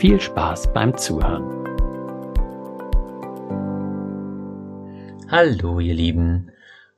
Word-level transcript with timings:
viel 0.00 0.18
Spaß 0.18 0.72
beim 0.72 0.96
Zuhören. 0.96 1.44
Hallo 5.28 5.78
ihr 5.78 5.92
Lieben. 5.92 6.52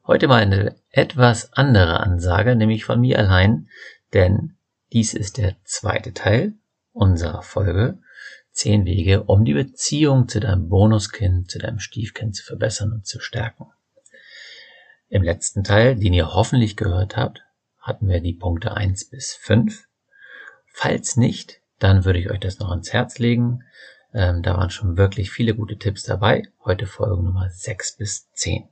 Heute 0.06 0.28
mal 0.28 0.41
eine 0.41 0.77
etwas 0.91 1.53
andere 1.53 1.98
Ansage, 1.98 2.55
nämlich 2.55 2.84
von 2.84 3.00
mir 3.00 3.19
allein, 3.19 3.69
denn 4.12 4.55
dies 4.92 5.14
ist 5.14 5.39
der 5.39 5.56
zweite 5.64 6.14
Teil 6.14 6.55
unserer 6.92 7.42
Folge 7.42 7.98
10 8.53 8.84
Wege, 8.84 9.25
um 9.25 9.44
die 9.44 9.55
Beziehung 9.55 10.28
zu 10.28 10.39
deinem 10.39 10.69
Bonuskind, 10.69 11.50
zu 11.50 11.59
deinem 11.59 11.81
Stiefkind 11.81 12.37
zu 12.37 12.44
verbessern 12.44 12.92
und 12.92 13.05
zu 13.05 13.19
stärken. 13.19 13.66
Im 15.09 15.25
letzten 15.25 15.64
Teil, 15.64 15.97
den 15.97 16.14
ihr 16.14 16.34
hoffentlich 16.34 16.77
gehört 16.77 17.16
habt, 17.16 17.42
hatten 17.81 18.06
wir 18.06 18.20
die 18.20 18.34
Punkte 18.34 18.77
1 18.77 19.11
bis 19.11 19.34
5. 19.34 19.89
Falls 20.72 21.16
nicht, 21.16 21.62
dann 21.83 22.05
würde 22.05 22.20
ich 22.20 22.30
euch 22.30 22.41
das 22.41 22.58
noch 22.58 22.70
ans 22.70 22.92
Herz 22.92 23.19
legen. 23.19 23.64
Ähm, 24.14 24.42
da 24.42 24.56
waren 24.56 24.70
schon 24.70 24.97
wirklich 24.97 25.30
viele 25.30 25.55
gute 25.55 25.78
Tipps 25.78 26.05
dabei. 26.05 26.44
Heute 26.64 26.86
Folge 26.86 27.22
Nummer 27.22 27.48
6 27.50 27.97
bis 27.97 28.30
10. 28.33 28.69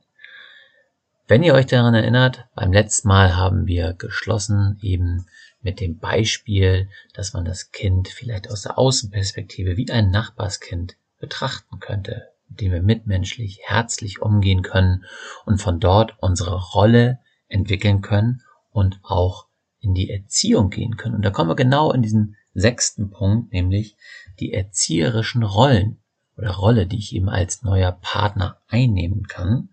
Wenn 1.27 1.43
ihr 1.43 1.53
euch 1.53 1.65
daran 1.65 1.93
erinnert, 1.93 2.45
beim 2.55 2.71
letzten 2.71 3.07
Mal 3.07 3.35
haben 3.35 3.65
wir 3.65 3.93
geschlossen 3.93 4.77
eben 4.81 5.25
mit 5.61 5.79
dem 5.79 5.97
Beispiel, 5.97 6.89
dass 7.13 7.33
man 7.33 7.45
das 7.45 7.71
Kind 7.71 8.07
vielleicht 8.07 8.49
aus 8.49 8.63
der 8.63 8.77
Außenperspektive 8.77 9.77
wie 9.77 9.91
ein 9.91 10.09
Nachbarskind 10.09 10.97
betrachten 11.19 11.79
könnte, 11.79 12.29
mit 12.49 12.61
dem 12.61 12.71
wir 12.71 12.81
mitmenschlich, 12.81 13.59
herzlich 13.63 14.21
umgehen 14.21 14.61
können 14.61 15.05
und 15.45 15.61
von 15.61 15.79
dort 15.79 16.15
unsere 16.19 16.55
Rolle 16.55 17.19
entwickeln 17.47 18.01
können 18.01 18.41
und 18.71 18.99
auch 19.03 19.47
in 19.79 19.93
die 19.93 20.09
Erziehung 20.09 20.69
gehen 20.69 20.95
können. 20.97 21.15
Und 21.15 21.25
da 21.25 21.29
kommen 21.29 21.49
wir 21.49 21.55
genau 21.55 21.91
in 21.91 22.01
diesen 22.01 22.37
sechsten 22.53 23.09
Punkt, 23.09 23.53
nämlich 23.53 23.95
die 24.39 24.53
erzieherischen 24.53 25.43
Rollen 25.43 26.01
oder 26.37 26.51
Rolle, 26.51 26.87
die 26.87 26.97
ich 26.97 27.15
eben 27.15 27.29
als 27.29 27.63
neuer 27.63 27.91
Partner 27.91 28.61
einnehmen 28.67 29.27
kann, 29.27 29.69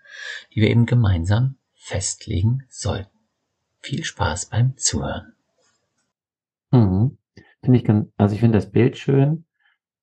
die 0.54 0.60
wir 0.60 0.70
eben 0.70 0.86
gemeinsam 0.86 1.56
festlegen 1.74 2.64
sollten. 2.68 3.16
Viel 3.80 4.04
Spaß 4.04 4.46
beim 4.46 4.76
Zuhören. 4.76 5.32
Mhm. 6.70 7.18
Finde 7.62 7.78
ich 7.78 7.84
ganz, 7.84 8.08
also 8.16 8.34
ich 8.34 8.40
finde 8.40 8.58
das 8.58 8.70
Bild 8.70 8.98
schön, 8.98 9.44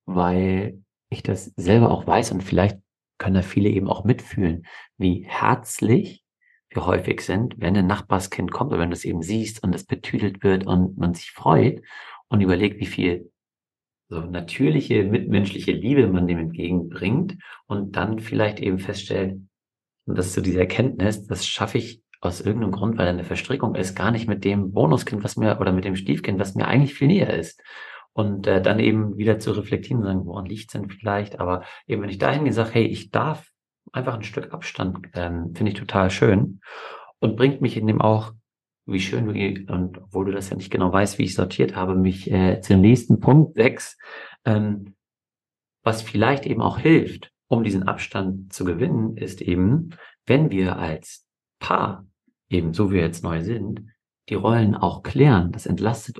weil 0.06 0.82
ich 1.10 1.24
das 1.24 1.46
selber 1.56 1.92
auch 1.92 2.08
weiß 2.08 2.32
und 2.32 2.42
vielleicht 2.42 2.80
können 3.18 3.36
da 3.36 3.42
viele 3.42 3.70
eben 3.70 3.88
auch 3.88 4.04
mitfühlen, 4.04 4.66
wie 4.98 5.26
herzlich 5.28 6.24
wir 6.70 6.86
häufig 6.86 7.22
sind, 7.22 7.56
wenn 7.58 7.78
ein 7.78 7.88
Nachbarskind 7.88 8.52
kommt 8.52 8.72
oder 8.72 8.82
wenn 8.82 8.90
du 8.90 8.96
es 8.96 9.06
eben 9.06 9.22
siehst 9.22 9.64
und 9.64 9.74
es 9.74 9.86
betütelt 9.86 10.44
wird 10.44 10.66
und 10.66 10.98
man 10.98 11.14
sich 11.14 11.32
freut 11.32 11.82
und 12.30 12.42
überlegt, 12.42 12.80
wie 12.80 12.86
viel 12.86 13.32
so 14.08 14.22
natürliche, 14.22 15.04
mitmenschliche 15.04 15.72
Liebe 15.72 16.08
man 16.08 16.28
dem 16.28 16.38
entgegenbringt 16.38 17.38
und 17.66 17.96
dann 17.96 18.20
vielleicht 18.20 18.60
eben 18.60 18.80
feststellt, 18.80 19.40
und 20.06 20.18
das 20.18 20.28
ist 20.28 20.34
so 20.34 20.42
diese 20.42 20.60
Erkenntnis, 20.60 21.26
das 21.26 21.48
schaffe 21.48 21.80
ich 21.80 22.04
aus 22.22 22.42
irgendeinem 22.42 22.72
Grund, 22.72 22.98
weil 22.98 23.08
eine 23.08 23.24
Verstrickung 23.24 23.76
ist, 23.76 23.96
gar 23.96 24.12
nicht 24.12 24.28
mit 24.28 24.44
dem 24.44 24.72
Bonuskind, 24.72 25.24
was 25.24 25.38
mir, 25.38 25.60
oder 25.60 25.72
mit 25.72 25.86
dem 25.86 25.96
Stiefkind, 25.96 26.40
was 26.40 26.56
mir 26.56 26.68
eigentlich 26.68 26.94
viel 26.94 27.08
näher 27.08 27.34
ist. 27.34 27.62
Und 28.14 28.48
äh, 28.48 28.62
dann 28.62 28.80
eben 28.80 29.18
wieder 29.18 29.40
zu 29.40 29.52
reflektieren 29.52 30.02
und 30.02 30.06
sagen, 30.06 30.26
woran 30.26 30.46
liegt 30.46 30.74
es 30.74 30.80
denn 30.80 30.90
vielleicht? 30.90 31.40
Aber 31.40 31.64
eben, 31.86 32.02
wenn 32.02 32.10
ich 32.10 32.18
dahin 32.18 32.46
gesagt, 32.46 32.74
hey, 32.74 32.86
ich 32.86 33.12
darf 33.12 33.52
einfach 33.92 34.14
ein 34.14 34.24
Stück 34.24 34.54
Abstand, 34.54 35.10
ähm, 35.14 35.54
finde 35.54 35.72
ich 35.72 35.78
total 35.78 36.10
schön 36.10 36.62
und 37.20 37.36
bringt 37.36 37.62
mich 37.62 37.78
in 37.78 37.88
dem 37.88 38.02
auch 38.02 38.32
wie 38.86 39.00
schön 39.00 39.26
du, 39.26 39.74
und 39.74 39.98
obwohl 39.98 40.26
du 40.26 40.32
das 40.32 40.50
ja 40.50 40.56
nicht 40.56 40.72
genau 40.72 40.92
weißt, 40.92 41.18
wie 41.18 41.24
ich 41.24 41.36
sortiert 41.36 41.76
habe, 41.76 41.96
mich 41.96 42.30
äh, 42.32 42.62
zum 42.62 42.82
nächsten 42.82 43.20
Punkt 43.20 43.56
sechs, 43.56 43.98
ähm, 44.46 44.96
was 45.84 46.02
vielleicht 46.02 46.46
eben 46.46 46.62
auch 46.62 46.78
hilft, 46.78 47.32
um 47.48 47.64
diesen 47.64 47.84
Abstand 47.84 48.54
zu 48.54 48.66
gewinnen, 48.66 49.18
ist 49.18 49.42
eben, 49.42 49.92
wenn 50.26 50.50
wir 50.50 50.78
als 50.78 51.26
Paar, 51.60 52.06
eben 52.50 52.74
so 52.74 52.92
wie 52.92 52.96
wir 52.96 53.02
jetzt 53.02 53.24
neu 53.24 53.42
sind, 53.42 53.84
die 54.30 54.36
Rollen 54.36 54.76
auch 54.76 55.04
klären. 55.04 55.52
Das 55.52 55.66
entlastet 55.66 56.20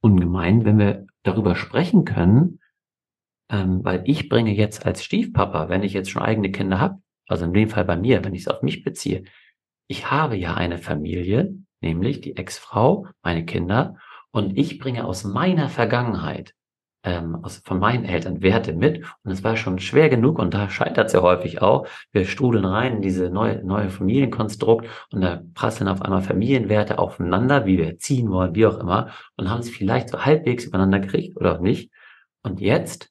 ungemein, 0.00 0.64
wenn 0.64 0.78
wir 0.78 1.06
darüber 1.22 1.54
sprechen 1.54 2.04
können, 2.04 2.60
ähm, 3.50 3.84
weil 3.84 4.02
ich 4.06 4.28
bringe 4.28 4.54
jetzt 4.54 4.86
als 4.86 5.04
Stiefpapa, 5.04 5.68
wenn 5.68 5.82
ich 5.82 5.92
jetzt 5.92 6.10
schon 6.10 6.22
eigene 6.22 6.50
Kinder 6.50 6.80
habe, 6.80 7.00
also 7.26 7.44
in 7.44 7.52
dem 7.52 7.68
Fall 7.68 7.84
bei 7.84 7.96
mir, 7.96 8.24
wenn 8.24 8.34
ich 8.34 8.42
es 8.42 8.48
auf 8.48 8.62
mich 8.62 8.84
beziehe, 8.84 9.24
ich 9.88 10.10
habe 10.10 10.36
ja 10.36 10.54
eine 10.54 10.78
Familie, 10.78 11.56
nämlich 11.86 12.20
die 12.20 12.36
Ex-Frau, 12.36 13.06
meine 13.22 13.44
Kinder, 13.44 13.96
und 14.30 14.58
ich 14.58 14.78
bringe 14.78 15.04
aus 15.04 15.24
meiner 15.24 15.68
Vergangenheit, 15.68 16.52
ähm, 17.04 17.36
aus, 17.42 17.62
von 17.64 17.78
meinen 17.78 18.04
Eltern 18.04 18.42
Werte 18.42 18.74
mit. 18.74 19.04
Und 19.22 19.30
es 19.30 19.44
war 19.44 19.56
schon 19.56 19.78
schwer 19.78 20.08
genug, 20.08 20.38
und 20.38 20.52
da 20.52 20.68
scheitert 20.68 21.06
es 21.06 21.12
ja 21.12 21.22
häufig 21.22 21.62
auch. 21.62 21.86
Wir 22.12 22.26
strudeln 22.26 22.64
rein 22.64 22.96
in 22.96 23.02
diese 23.02 23.30
neue, 23.30 23.64
neue 23.64 23.88
Familienkonstrukt 23.88 24.86
und 25.12 25.20
da 25.20 25.42
prasseln 25.54 25.88
auf 25.88 26.02
einmal 26.02 26.22
Familienwerte 26.22 26.98
aufeinander, 26.98 27.64
wie 27.64 27.78
wir 27.78 27.86
erziehen 27.86 28.30
wollen, 28.30 28.54
wie 28.54 28.66
auch 28.66 28.78
immer, 28.78 29.10
und 29.36 29.48
haben 29.48 29.62
sie 29.62 29.72
vielleicht 29.72 30.10
so 30.10 30.24
halbwegs 30.24 30.64
übereinander 30.64 30.98
gekriegt 30.98 31.36
oder 31.36 31.56
auch 31.56 31.60
nicht. 31.60 31.90
Und 32.42 32.60
jetzt 32.60 33.10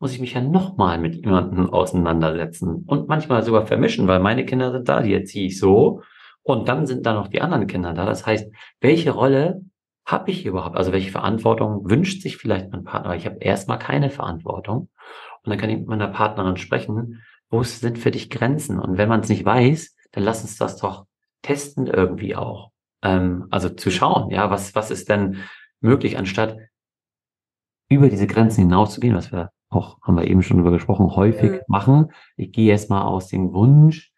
muss 0.00 0.12
ich 0.12 0.20
mich 0.20 0.34
ja 0.34 0.40
nochmal 0.40 0.98
mit 0.98 1.14
jemandem 1.14 1.70
auseinandersetzen 1.70 2.84
und 2.86 3.08
manchmal 3.08 3.42
sogar 3.42 3.66
vermischen, 3.66 4.08
weil 4.08 4.20
meine 4.20 4.44
Kinder 4.44 4.72
sind 4.72 4.88
da, 4.88 5.00
die 5.00 5.14
erziehe 5.14 5.46
ich 5.46 5.58
so 5.58 6.02
und 6.46 6.68
dann 6.68 6.86
sind 6.86 7.04
da 7.04 7.12
noch 7.12 7.26
die 7.26 7.40
anderen 7.40 7.66
Kinder 7.66 7.92
da. 7.92 8.06
Das 8.06 8.24
heißt, 8.24 8.48
welche 8.80 9.10
Rolle 9.10 9.62
habe 10.04 10.30
ich 10.30 10.46
überhaupt? 10.46 10.76
Also 10.76 10.92
welche 10.92 11.10
Verantwortung 11.10 11.90
wünscht 11.90 12.22
sich 12.22 12.36
vielleicht 12.36 12.70
mein 12.70 12.84
Partner? 12.84 13.16
Ich 13.16 13.26
habe 13.26 13.38
erstmal 13.38 13.80
keine 13.80 14.10
Verantwortung. 14.10 14.88
Und 15.42 15.50
dann 15.50 15.58
kann 15.58 15.70
ich 15.70 15.78
mit 15.78 15.88
meiner 15.88 16.06
Partnerin 16.06 16.56
sprechen, 16.56 17.20
wo 17.50 17.64
sind 17.64 17.98
für 17.98 18.12
dich 18.12 18.30
Grenzen? 18.30 18.78
Und 18.78 18.96
wenn 18.96 19.08
man 19.08 19.20
es 19.20 19.28
nicht 19.28 19.44
weiß, 19.44 19.96
dann 20.12 20.22
lass 20.22 20.42
uns 20.42 20.56
das 20.56 20.76
doch 20.76 21.06
testen 21.42 21.88
irgendwie 21.88 22.36
auch. 22.36 22.70
Ähm, 23.02 23.48
also 23.50 23.68
zu 23.68 23.90
schauen, 23.90 24.30
ja, 24.30 24.48
was, 24.48 24.76
was 24.76 24.92
ist 24.92 25.08
denn 25.08 25.38
möglich, 25.80 26.16
anstatt 26.16 26.58
über 27.88 28.08
diese 28.08 28.28
Grenzen 28.28 28.60
hinauszugehen, 28.62 29.16
was 29.16 29.32
wir 29.32 29.50
auch, 29.68 30.00
haben 30.02 30.16
wir 30.16 30.28
eben 30.28 30.44
schon 30.44 30.58
drüber 30.58 30.70
gesprochen, 30.70 31.16
häufig 31.16 31.50
ja. 31.54 31.60
machen. 31.66 32.12
Ich 32.36 32.52
gehe 32.52 32.70
erstmal 32.70 33.02
aus 33.02 33.26
dem 33.26 33.52
Wunsch, 33.52 34.12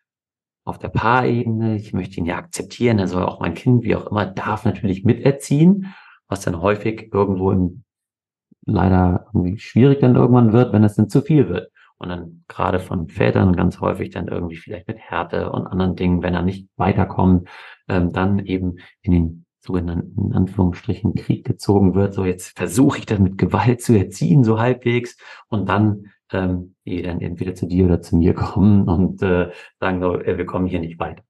auf 0.68 0.78
der 0.78 0.88
Paarebene. 0.88 1.76
Ich 1.76 1.92
möchte 1.92 2.18
ihn 2.18 2.26
ja 2.26 2.36
akzeptieren. 2.36 2.98
Er 2.98 3.08
soll 3.08 3.24
auch 3.24 3.40
mein 3.40 3.54
Kind, 3.54 3.84
wie 3.84 3.96
auch 3.96 4.06
immer, 4.06 4.26
darf 4.26 4.64
natürlich 4.64 5.04
miterziehen, 5.04 5.94
was 6.28 6.42
dann 6.42 6.60
häufig 6.60 7.10
irgendwo 7.12 7.50
im, 7.50 7.84
leider 8.66 9.26
irgendwie 9.32 9.58
schwierig 9.58 10.00
dann 10.00 10.14
irgendwann 10.14 10.52
wird, 10.52 10.72
wenn 10.72 10.84
es 10.84 10.94
dann 10.94 11.08
zu 11.08 11.22
viel 11.22 11.48
wird. 11.48 11.70
Und 11.96 12.10
dann 12.10 12.44
gerade 12.46 12.78
von 12.78 13.08
Vätern 13.08 13.56
ganz 13.56 13.80
häufig 13.80 14.10
dann 14.10 14.28
irgendwie 14.28 14.56
vielleicht 14.56 14.86
mit 14.86 14.98
Härte 14.98 15.50
und 15.50 15.66
anderen 15.66 15.96
Dingen, 15.96 16.22
wenn 16.22 16.34
er 16.34 16.42
nicht 16.42 16.68
weiterkommt, 16.76 17.48
ähm, 17.88 18.12
dann 18.12 18.38
eben 18.38 18.76
in 19.02 19.12
den 19.12 19.44
sogenannten 19.60 20.28
in 20.28 20.32
Anführungsstrichen 20.34 21.14
Krieg 21.14 21.44
gezogen 21.44 21.94
wird. 21.94 22.14
So 22.14 22.24
jetzt 22.24 22.56
versuche 22.56 22.98
ich 22.98 23.06
das 23.06 23.18
mit 23.18 23.36
Gewalt 23.38 23.82
zu 23.82 23.98
erziehen, 23.98 24.44
so 24.44 24.60
halbwegs. 24.60 25.16
Und 25.48 25.68
dann 25.68 26.12
ähm, 26.32 26.74
die 26.84 27.02
dann 27.02 27.20
entweder 27.20 27.54
zu 27.54 27.66
dir 27.66 27.86
oder 27.86 28.00
zu 28.00 28.16
mir 28.16 28.34
kommen 28.34 28.88
und 28.88 29.22
äh, 29.22 29.50
sagen 29.80 30.00
so, 30.00 30.14
äh, 30.20 30.38
wir 30.38 30.46
kommen 30.46 30.66
hier 30.66 30.80
nicht 30.80 30.98
weiter. 30.98 31.22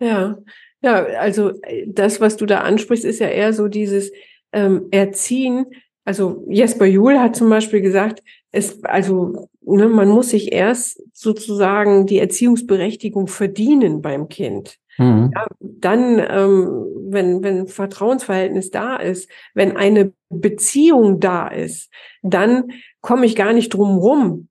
Ja, 0.00 0.38
ja, 0.82 1.04
also 1.04 1.50
äh, 1.62 1.86
das, 1.86 2.20
was 2.20 2.36
du 2.36 2.46
da 2.46 2.60
ansprichst, 2.60 3.04
ist 3.04 3.20
ja 3.20 3.28
eher 3.28 3.52
so 3.52 3.68
dieses 3.68 4.10
ähm, 4.52 4.88
Erziehen. 4.90 5.66
Also 6.04 6.44
Jesper 6.48 6.86
Juhl 6.86 7.18
hat 7.18 7.36
zum 7.36 7.50
Beispiel 7.50 7.82
gesagt, 7.82 8.22
es, 8.50 8.82
also 8.84 9.48
ne, 9.60 9.88
man 9.88 10.08
muss 10.08 10.30
sich 10.30 10.52
erst 10.52 11.02
sozusagen 11.12 12.06
die 12.06 12.18
Erziehungsberechtigung 12.18 13.26
verdienen 13.28 14.00
beim 14.00 14.28
Kind. 14.28 14.78
Mhm. 15.00 15.30
Ja, 15.34 15.46
dann, 15.60 16.18
ähm, 16.18 16.86
wenn, 17.08 17.42
wenn 17.42 17.66
Vertrauensverhältnis 17.66 18.70
da 18.70 18.96
ist, 18.96 19.30
wenn 19.54 19.76
eine 19.76 20.12
Beziehung 20.28 21.20
da 21.20 21.48
ist, 21.48 21.90
dann 22.22 22.72
komme 23.00 23.24
ich 23.24 23.34
gar 23.34 23.54
nicht 23.54 23.70
drum 23.70 23.96
rum, 23.96 24.48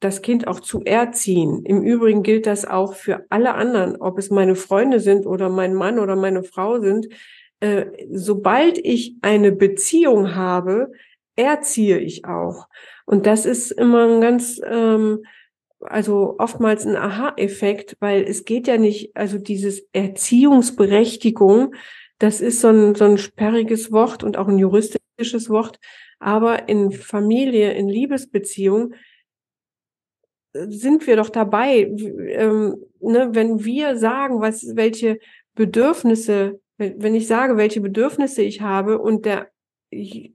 das 0.00 0.22
Kind 0.22 0.48
auch 0.48 0.60
zu 0.60 0.82
erziehen. 0.82 1.62
Im 1.66 1.82
Übrigen 1.82 2.22
gilt 2.22 2.46
das 2.46 2.64
auch 2.64 2.94
für 2.94 3.26
alle 3.28 3.54
anderen, 3.54 3.96
ob 3.96 4.18
es 4.18 4.30
meine 4.30 4.56
Freunde 4.56 4.98
sind 4.98 5.26
oder 5.26 5.50
mein 5.50 5.74
Mann 5.74 5.98
oder 5.98 6.16
meine 6.16 6.42
Frau 6.42 6.80
sind. 6.80 7.08
Äh, 7.60 7.86
sobald 8.10 8.78
ich 8.78 9.16
eine 9.20 9.52
Beziehung 9.52 10.34
habe, 10.34 10.90
erziehe 11.36 11.98
ich 11.98 12.24
auch. 12.24 12.66
Und 13.04 13.26
das 13.26 13.44
ist 13.44 13.70
immer 13.72 14.08
ein 14.08 14.20
ganz, 14.22 14.58
ähm, 14.64 15.22
also 15.84 16.36
oftmals 16.38 16.86
ein 16.86 16.96
Aha-Effekt, 16.96 17.96
weil 18.00 18.22
es 18.22 18.44
geht 18.44 18.66
ja 18.66 18.78
nicht, 18.78 19.16
also 19.16 19.38
dieses 19.38 19.86
Erziehungsberechtigung, 19.92 21.74
das 22.18 22.40
ist 22.40 22.60
so 22.60 22.68
ein, 22.68 22.94
so 22.94 23.04
ein 23.04 23.18
sperriges 23.18 23.90
Wort 23.90 24.22
und 24.22 24.36
auch 24.36 24.48
ein 24.48 24.58
juristisches 24.58 25.50
Wort, 25.50 25.78
aber 26.18 26.68
in 26.68 26.92
Familie, 26.92 27.72
in 27.72 27.88
Liebesbeziehung 27.88 28.94
äh, 30.52 30.66
sind 30.68 31.06
wir 31.06 31.16
doch 31.16 31.30
dabei, 31.30 31.80
ähm, 31.80 32.76
ne, 33.00 33.30
wenn 33.32 33.64
wir 33.64 33.96
sagen, 33.96 34.40
was, 34.40 34.76
welche 34.76 35.18
Bedürfnisse, 35.54 36.60
wenn 36.78 37.14
ich 37.14 37.26
sage, 37.26 37.56
welche 37.56 37.80
Bedürfnisse 37.80 38.42
ich 38.42 38.60
habe 38.60 38.98
und 38.98 39.26
der 39.26 39.50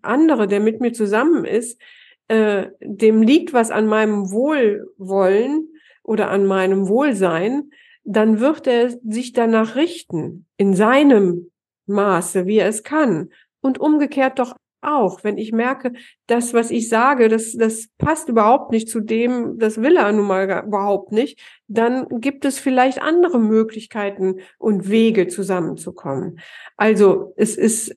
andere, 0.02 0.48
der 0.48 0.60
mit 0.60 0.82
mir 0.82 0.94
zusammen 0.94 1.46
ist, 1.46 1.82
äh, 2.28 2.68
dem 2.82 3.22
liegt 3.22 3.54
was 3.54 3.72
an 3.72 3.88
meinem 3.88 4.32
Wohlwollen 4.32 5.70
oder 6.04 6.30
an 6.30 6.46
meinem 6.46 6.88
Wohlsein, 6.88 7.72
dann 8.04 8.40
wird 8.40 8.68
er 8.68 8.90
sich 9.06 9.34
danach 9.34 9.76
richten, 9.76 10.46
in 10.58 10.74
seinem 10.74 11.52
Maße, 11.88 12.46
wie 12.46 12.60
er 12.60 12.68
es 12.68 12.84
kann. 12.84 13.30
Und 13.62 13.80
umgekehrt 13.80 14.40
doch 14.40 14.56
auch, 14.82 15.24
wenn 15.24 15.38
ich 15.38 15.52
merke, 15.52 15.94
das, 16.28 16.54
was 16.54 16.72
ich 16.72 16.88
sage, 16.88 17.28
das, 17.30 17.54
das 17.54 17.88
passt 17.98 18.30
überhaupt 18.30 18.72
nicht 18.72 18.90
zu 18.90 19.02
dem, 19.02 19.58
das 19.58 19.82
will 19.82 19.98
er 19.98 20.12
nun 20.12 20.28
mal 20.28 20.64
überhaupt 20.66 21.12
nicht, 21.12 21.40
dann 21.68 22.08
gibt 22.22 22.46
es 22.46 22.60
vielleicht 22.60 23.02
andere 23.02 23.40
Möglichkeiten 23.40 24.40
und 24.58 24.90
Wege 24.90 25.28
zusammenzukommen. 25.28 26.40
Also 26.78 27.34
es 27.36 27.58
ist 27.58 27.96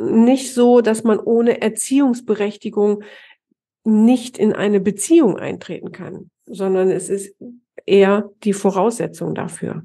nicht 0.00 0.54
so, 0.54 0.80
dass 0.80 1.04
man 1.04 1.18
ohne 1.18 1.60
Erziehungsberechtigung 1.60 3.02
nicht 3.84 4.38
in 4.38 4.52
eine 4.52 4.80
Beziehung 4.80 5.36
eintreten 5.38 5.92
kann, 5.92 6.30
sondern 6.46 6.90
es 6.90 7.08
ist 7.08 7.34
eher 7.86 8.30
die 8.44 8.52
Voraussetzung 8.52 9.34
dafür. 9.34 9.84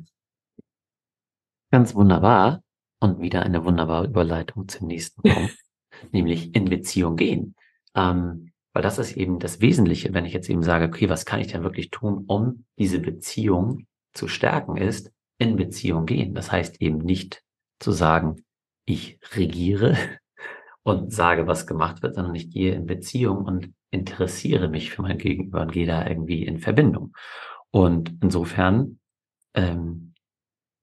Ganz 1.72 1.96
wunderbar. 1.96 2.62
Und 3.00 3.20
wieder 3.20 3.44
eine 3.44 3.66
wunderbare 3.66 4.08
Überleitung 4.08 4.68
zum 4.68 4.88
nächsten 4.88 5.22
Punkt, 5.22 5.58
nämlich 6.12 6.56
in 6.56 6.66
Beziehung 6.66 7.18
gehen. 7.18 7.56
Ähm, 7.94 8.52
weil 8.74 8.82
das 8.82 8.98
ist 8.98 9.16
eben 9.16 9.40
das 9.40 9.62
Wesentliche, 9.62 10.14
wenn 10.14 10.26
ich 10.26 10.34
jetzt 10.34 10.50
eben 10.50 10.64
sage, 10.64 10.86
okay, 10.86 11.10
was 11.10 11.26
kann 11.26 11.40
ich 11.40 11.48
denn 11.48 11.64
wirklich 11.64 11.92
tun, 11.92 12.26
um 12.28 12.66
diese 12.78 13.00
Beziehung 13.00 13.88
zu 14.14 14.28
stärken, 14.28 14.76
ist 14.78 15.12
in 15.38 15.56
Beziehung 15.56 16.06
gehen. 16.06 16.34
Das 16.34 16.52
heißt 16.52 16.82
eben 16.82 16.98
nicht 16.98 17.42
zu 17.80 17.92
sagen, 17.92 18.44
ich 18.86 19.20
regiere 19.34 19.98
und 20.84 21.14
sage, 21.14 21.48
was 21.48 21.68
gemacht 21.68 22.04
wird, 22.04 22.16
sondern 22.16 22.36
ich 22.36 22.50
gehe 22.50 22.74
in 22.74 22.86
Beziehung 22.86 23.46
und 23.46 23.74
interessiere 23.96 24.68
mich 24.68 24.92
für 24.92 25.02
mein 25.02 25.18
Gegenüber 25.18 25.62
und 25.62 25.72
gehe 25.72 25.88
da 25.88 26.06
irgendwie 26.06 26.44
in 26.44 26.60
Verbindung. 26.60 27.16
Und 27.72 28.14
insofern 28.22 29.00
ähm, 29.54 30.14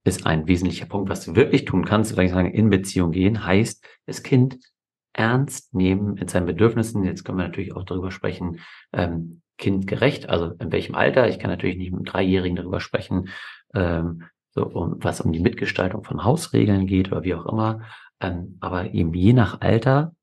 ist 0.04 0.26
ein 0.26 0.48
wesentlicher 0.48 0.86
Punkt, 0.86 1.10
was 1.10 1.24
du 1.24 1.36
wirklich 1.36 1.64
tun 1.64 1.84
kannst, 1.84 2.16
wenn 2.16 2.26
ich 2.26 2.32
sagen, 2.32 2.52
in 2.52 2.70
Beziehung 2.70 3.12
gehen, 3.12 3.44
heißt, 3.46 3.86
das 4.06 4.22
Kind 4.22 4.58
ernst 5.12 5.74
nehmen 5.74 6.14
mit 6.14 6.30
seinen 6.30 6.46
Bedürfnissen. 6.46 7.04
Jetzt 7.04 7.24
können 7.24 7.38
wir 7.38 7.44
natürlich 7.44 7.76
auch 7.76 7.84
darüber 7.84 8.10
sprechen, 8.10 8.60
ähm, 8.92 9.42
kindgerecht, 9.58 10.28
also 10.28 10.52
in 10.58 10.72
welchem 10.72 10.94
Alter. 10.94 11.28
Ich 11.28 11.38
kann 11.38 11.50
natürlich 11.50 11.76
nicht 11.76 11.92
mit 11.92 11.98
einem 11.98 12.06
Dreijährigen 12.06 12.56
darüber 12.56 12.80
sprechen, 12.80 13.28
ähm, 13.74 14.24
so 14.50 14.64
um, 14.66 14.96
was 14.98 15.20
um 15.20 15.32
die 15.32 15.40
Mitgestaltung 15.40 16.02
von 16.02 16.24
Hausregeln 16.24 16.86
geht 16.86 17.12
oder 17.12 17.24
wie 17.24 17.34
auch 17.34 17.46
immer. 17.46 17.82
Ähm, 18.20 18.56
aber 18.60 18.92
eben 18.94 19.12
je 19.14 19.34
nach 19.34 19.60
Alter 19.60 20.14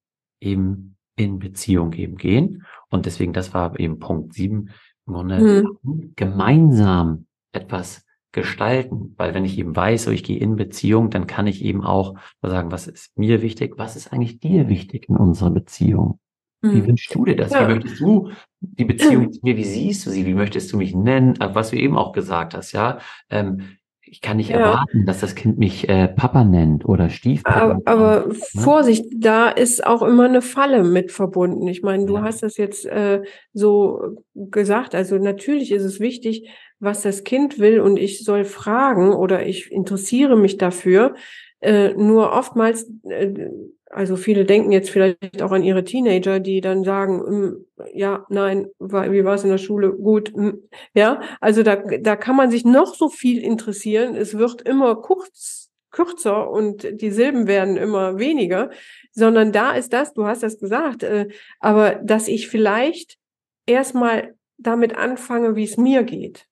eben 0.41 0.97
in 1.15 1.39
Beziehung 1.39 1.93
eben 1.93 2.17
gehen. 2.17 2.65
Und 2.89 3.05
deswegen, 3.05 3.33
das 3.33 3.53
war 3.53 3.79
eben 3.79 3.99
Punkt 3.99 4.33
sieben, 4.33 4.69
im 5.07 5.13
Grunde 5.13 5.65
mhm. 5.83 6.13
gemeinsam 6.15 7.25
etwas 7.51 8.05
gestalten, 8.31 9.15
weil 9.17 9.33
wenn 9.33 9.45
ich 9.45 9.57
eben 9.57 9.75
weiß, 9.75 10.03
so 10.03 10.11
ich 10.11 10.23
gehe 10.23 10.39
in 10.39 10.55
Beziehung, 10.55 11.09
dann 11.09 11.25
kann 11.25 11.47
ich 11.47 11.63
eben 11.63 11.83
auch 11.83 12.15
sagen, 12.41 12.71
was 12.71 12.87
ist 12.87 13.17
mir 13.17 13.41
wichtig, 13.41 13.73
was 13.77 13.95
ist 13.95 14.13
eigentlich 14.13 14.39
dir 14.39 14.69
wichtig 14.69 15.09
in 15.09 15.17
unserer 15.17 15.49
Beziehung? 15.49 16.19
Mhm. 16.61 16.73
Wie 16.73 16.87
wünschst 16.87 17.15
du 17.15 17.25
dir 17.25 17.35
das? 17.35 17.51
Ja. 17.51 17.67
Wie 17.67 17.73
möchtest 17.73 17.99
du 17.99 18.29
die 18.61 18.85
Beziehung 18.85 19.31
zu 19.31 19.39
mir, 19.41 19.57
wie 19.57 19.63
siehst 19.63 20.05
du 20.05 20.11
sie? 20.11 20.25
Wie 20.25 20.33
möchtest 20.33 20.71
du 20.71 20.77
mich 20.77 20.93
nennen? 20.93 21.35
Was 21.39 21.71
du 21.71 21.77
eben 21.77 21.97
auch 21.97 22.11
gesagt 22.11 22.53
hast, 22.53 22.71
ja. 22.73 22.99
Ähm, 23.29 23.77
ich 24.11 24.21
kann 24.21 24.37
nicht 24.37 24.49
ja. 24.49 24.57
erwarten, 24.57 25.05
dass 25.05 25.19
das 25.19 25.35
Kind 25.35 25.57
mich 25.57 25.87
äh, 25.87 26.07
Papa 26.07 26.43
nennt 26.43 26.85
oder 26.85 27.09
Stiefpapa. 27.09 27.79
Aber, 27.85 28.23
aber 28.23 28.27
ne? 28.27 28.35
Vorsicht, 28.61 29.05
da 29.15 29.49
ist 29.49 29.85
auch 29.85 30.01
immer 30.01 30.25
eine 30.25 30.41
Falle 30.41 30.83
mit 30.83 31.11
verbunden. 31.11 31.67
Ich 31.67 31.83
meine, 31.83 32.05
du 32.05 32.15
ja. 32.15 32.23
hast 32.23 32.41
das 32.41 32.57
jetzt 32.57 32.85
äh, 32.85 33.21
so 33.53 34.17
gesagt. 34.33 34.95
Also 34.95 35.17
natürlich 35.17 35.71
ist 35.71 35.83
es 35.83 35.99
wichtig, 35.99 36.49
was 36.79 37.01
das 37.01 37.23
Kind 37.23 37.59
will 37.59 37.79
und 37.81 37.97
ich 37.97 38.23
soll 38.23 38.45
fragen 38.45 39.13
oder 39.13 39.45
ich 39.45 39.71
interessiere 39.71 40.35
mich 40.35 40.57
dafür. 40.57 41.15
Äh, 41.61 41.93
nur 41.93 42.31
oftmals 42.31 42.89
äh, 43.03 43.49
also 43.89 44.15
viele 44.15 44.45
denken 44.45 44.71
jetzt 44.71 44.89
vielleicht 44.89 45.41
auch 45.41 45.51
an 45.51 45.63
ihre 45.63 45.83
Teenager, 45.83 46.39
die 46.39 46.61
dann 46.61 46.83
sagen, 46.83 47.21
hm, 47.25 47.65
ja, 47.93 48.25
nein, 48.29 48.67
wie 48.79 49.25
war 49.25 49.35
es 49.35 49.43
in 49.43 49.49
der 49.49 49.57
Schule? 49.57 49.91
Gut, 49.91 50.33
hm, 50.33 50.61
ja. 50.93 51.21
Also 51.41 51.63
da, 51.63 51.75
da 51.75 52.15
kann 52.15 52.35
man 52.35 52.51
sich 52.51 52.65
noch 52.65 52.93
so 52.95 53.09
viel 53.09 53.41
interessieren. 53.41 54.15
Es 54.15 54.37
wird 54.37 54.61
immer 54.61 54.95
kurz, 54.95 55.69
kürzer 55.91 56.49
und 56.51 56.87
die 57.01 57.11
Silben 57.11 57.47
werden 57.47 57.75
immer 57.75 58.19
weniger, 58.19 58.69
sondern 59.11 59.51
da 59.51 59.71
ist 59.71 59.91
das, 59.91 60.13
du 60.13 60.25
hast 60.25 60.43
das 60.43 60.59
gesagt, 60.59 61.01
äh, 61.01 61.27
aber 61.59 61.95
dass 61.95 62.27
ich 62.27 62.47
vielleicht 62.47 63.17
erstmal 63.65 64.35
damit 64.57 64.95
anfange, 64.95 65.55
wie 65.55 65.63
es 65.63 65.77
mir 65.77 66.03
geht. 66.03 66.45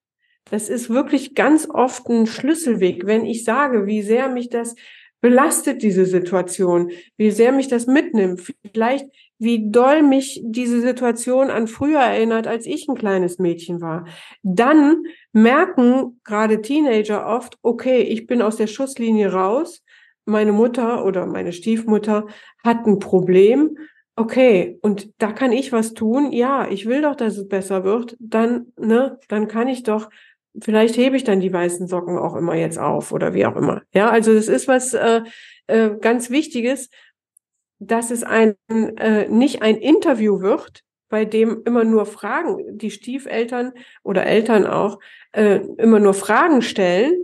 Das 0.50 0.70
ist 0.70 0.90
wirklich 0.90 1.36
ganz 1.36 1.68
oft 1.70 2.08
ein 2.08 2.26
Schlüsselweg, 2.26 3.06
wenn 3.06 3.26
ich 3.26 3.44
sage, 3.44 3.86
wie 3.86 4.02
sehr 4.02 4.30
mich 4.30 4.50
das 4.50 4.76
belastet 5.22 5.82
diese 5.82 6.06
Situation, 6.06 6.92
wie 7.18 7.32
sehr 7.32 7.52
mich 7.52 7.68
das 7.68 7.88
mitnimmt, 7.88 8.54
vielleicht 8.72 9.08
wie 9.40 9.70
doll 9.70 10.02
mich 10.02 10.42
diese 10.44 10.82
Situation 10.82 11.50
an 11.50 11.68
früher 11.68 12.00
erinnert, 12.00 12.48
als 12.48 12.66
ich 12.66 12.88
ein 12.88 12.96
kleines 12.96 13.38
Mädchen 13.38 13.82
war. 13.82 14.06
Dann 14.42 15.04
merken 15.32 16.20
gerade 16.24 16.62
Teenager 16.62 17.28
oft, 17.28 17.58
okay, 17.62 18.02
ich 18.02 18.26
bin 18.28 18.42
aus 18.42 18.58
der 18.58 18.68
Schusslinie 18.68 19.32
raus, 19.32 19.84
meine 20.26 20.52
Mutter 20.52 21.06
oder 21.06 21.26
meine 21.26 21.54
Stiefmutter 21.54 22.28
hat 22.64 22.86
ein 22.86 23.00
Problem. 23.00 23.78
Okay, 24.16 24.80
und 24.82 25.12
da 25.20 25.32
kann 25.32 25.52
ich 25.52 25.72
was 25.72 25.94
tun. 25.94 26.32
Ja, 26.32 26.68
ich 26.68 26.88
will 26.88 27.04
doch, 27.04 27.16
dass 27.16 27.38
es 27.38 27.48
besser 27.48 27.84
wird. 27.84 28.18
Dann, 28.20 28.74
ne, 28.78 29.20
dann 29.30 29.48
kann 29.48 29.68
ich 29.68 29.84
doch 29.84 30.10
vielleicht 30.62 30.98
hebe 30.98 31.16
ich 31.16 31.24
dann 31.24 31.40
die 31.40 31.54
weißen 31.54 31.88
Socken 31.88 32.18
auch 32.18 32.36
immer 32.36 32.56
jetzt 32.56 32.80
auf 32.80 33.12
oder 33.12 33.34
wie 33.34 33.46
auch 33.46 33.56
immer. 33.56 33.82
Ja, 33.94 34.10
also 34.10 34.34
das 34.34 34.48
ist 34.48 34.68
was 34.68 34.94
äh, 34.94 35.22
äh, 35.68 35.92
ganz 36.00 36.30
Wichtiges, 36.30 36.90
dass 37.80 38.12
es 38.12 38.24
ein 38.24 38.56
äh, 38.70 39.28
nicht 39.28 39.62
ein 39.62 39.78
Interview 39.78 40.42
wird, 40.42 40.84
bei 41.10 41.26
dem 41.26 41.62
immer 41.66 41.84
nur 41.84 42.06
Fragen, 42.06 42.78
die 42.78 42.92
Stiefeltern 42.92 43.74
oder 44.04 44.26
Eltern 44.26 44.66
auch 44.66 45.00
äh, 45.32 45.62
immer 45.78 46.00
nur 46.00 46.14
Fragen 46.14 46.62
stellen 46.62 47.24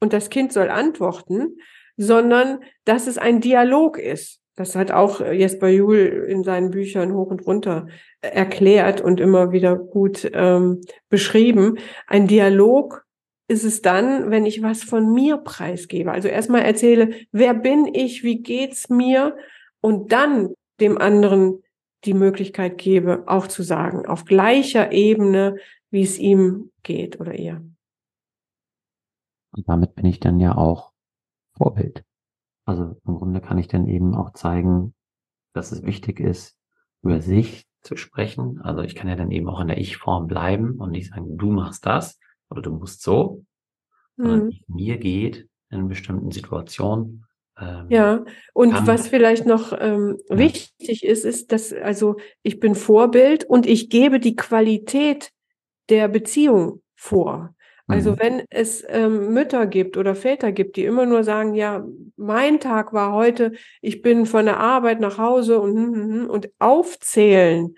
und 0.00 0.12
das 0.12 0.30
Kind 0.30 0.52
soll 0.52 0.68
antworten, 0.68 1.58
sondern 1.96 2.62
dass 2.84 3.06
es 3.06 3.18
ein 3.18 3.40
Dialog 3.40 3.98
ist. 3.98 4.40
Das 4.58 4.74
hat 4.74 4.90
auch 4.90 5.20
Jesper 5.20 5.68
Juhl 5.68 6.26
in 6.28 6.42
seinen 6.42 6.72
Büchern 6.72 7.14
hoch 7.14 7.28
und 7.28 7.46
runter 7.46 7.86
erklärt 8.20 9.00
und 9.00 9.20
immer 9.20 9.52
wieder 9.52 9.76
gut 9.76 10.28
ähm, 10.34 10.80
beschrieben. 11.08 11.78
Ein 12.08 12.26
Dialog 12.26 13.06
ist 13.46 13.62
es 13.62 13.82
dann, 13.82 14.32
wenn 14.32 14.46
ich 14.46 14.60
was 14.60 14.82
von 14.82 15.14
mir 15.14 15.36
preisgebe. 15.36 16.10
Also 16.10 16.26
erstmal 16.26 16.62
erzähle, 16.62 17.10
wer 17.30 17.54
bin 17.54 17.86
ich, 17.94 18.24
wie 18.24 18.42
geht's 18.42 18.88
mir 18.88 19.36
und 19.80 20.10
dann 20.10 20.54
dem 20.80 20.98
anderen 20.98 21.62
die 22.04 22.14
Möglichkeit 22.14 22.78
gebe, 22.78 23.22
auch 23.28 23.46
zu 23.46 23.62
sagen, 23.62 24.06
auf 24.06 24.24
gleicher 24.24 24.90
Ebene, 24.90 25.58
wie 25.90 26.02
es 26.02 26.18
ihm 26.18 26.72
geht 26.82 27.20
oder 27.20 27.38
ihr. 27.38 27.64
Und 29.52 29.68
damit 29.68 29.94
bin 29.94 30.06
ich 30.06 30.18
dann 30.18 30.40
ja 30.40 30.56
auch 30.56 30.90
Vorbild. 31.56 32.02
Also 32.68 32.96
im 33.06 33.14
Grunde 33.14 33.40
kann 33.40 33.56
ich 33.56 33.66
dann 33.66 33.88
eben 33.88 34.14
auch 34.14 34.34
zeigen, 34.34 34.94
dass 35.54 35.72
es 35.72 35.82
wichtig 35.84 36.20
ist, 36.20 36.54
über 37.02 37.22
sich 37.22 37.64
zu 37.80 37.96
sprechen. 37.96 38.60
Also 38.60 38.82
ich 38.82 38.94
kann 38.94 39.08
ja 39.08 39.16
dann 39.16 39.30
eben 39.30 39.48
auch 39.48 39.60
in 39.60 39.68
der 39.68 39.78
Ich-Form 39.78 40.26
bleiben 40.26 40.72
und 40.78 40.90
nicht 40.90 41.08
sagen, 41.10 41.38
du 41.38 41.50
machst 41.50 41.86
das 41.86 42.18
oder 42.50 42.60
du 42.60 42.70
musst 42.72 43.02
so, 43.02 43.44
sondern 44.18 44.46
Mhm. 44.48 44.60
mir 44.66 44.98
geht 44.98 45.48
in 45.70 45.88
bestimmten 45.88 46.30
Situationen. 46.30 47.24
Ähm, 47.58 47.86
Ja, 47.88 48.24
und 48.52 48.72
kann- 48.74 48.86
was 48.86 49.08
vielleicht 49.08 49.46
noch 49.46 49.72
ähm, 49.80 50.18
Ja. 50.28 50.36
wichtig 50.38 51.04
ist, 51.04 51.24
ist, 51.24 51.50
dass 51.52 51.72
also 51.72 52.16
ich 52.42 52.60
bin 52.60 52.74
Vorbild 52.74 53.44
und 53.44 53.64
ich 53.64 53.88
gebe 53.88 54.20
die 54.20 54.36
Qualität 54.36 55.30
der 55.88 56.08
Beziehung 56.08 56.82
vor. 56.96 57.54
Also 57.88 58.12
Mhm. 58.12 58.16
wenn 58.18 58.42
es 58.50 58.84
ähm, 58.88 59.32
Mütter 59.32 59.66
gibt 59.66 59.96
oder 59.96 60.14
Väter 60.14 60.52
gibt, 60.52 60.76
die 60.76 60.84
immer 60.84 61.06
nur 61.06 61.24
sagen, 61.24 61.54
ja, 61.54 61.84
mein 62.16 62.60
Tag 62.60 62.92
war 62.92 63.12
heute, 63.12 63.52
ich 63.80 64.02
bin 64.02 64.26
von 64.26 64.44
der 64.44 64.58
Arbeit 64.60 65.00
nach 65.00 65.18
Hause 65.18 65.60
und, 65.60 65.76
hm, 65.76 65.94
hm, 65.94 66.12
hm, 66.24 66.30
und 66.30 66.50
aufzählen, 66.58 67.74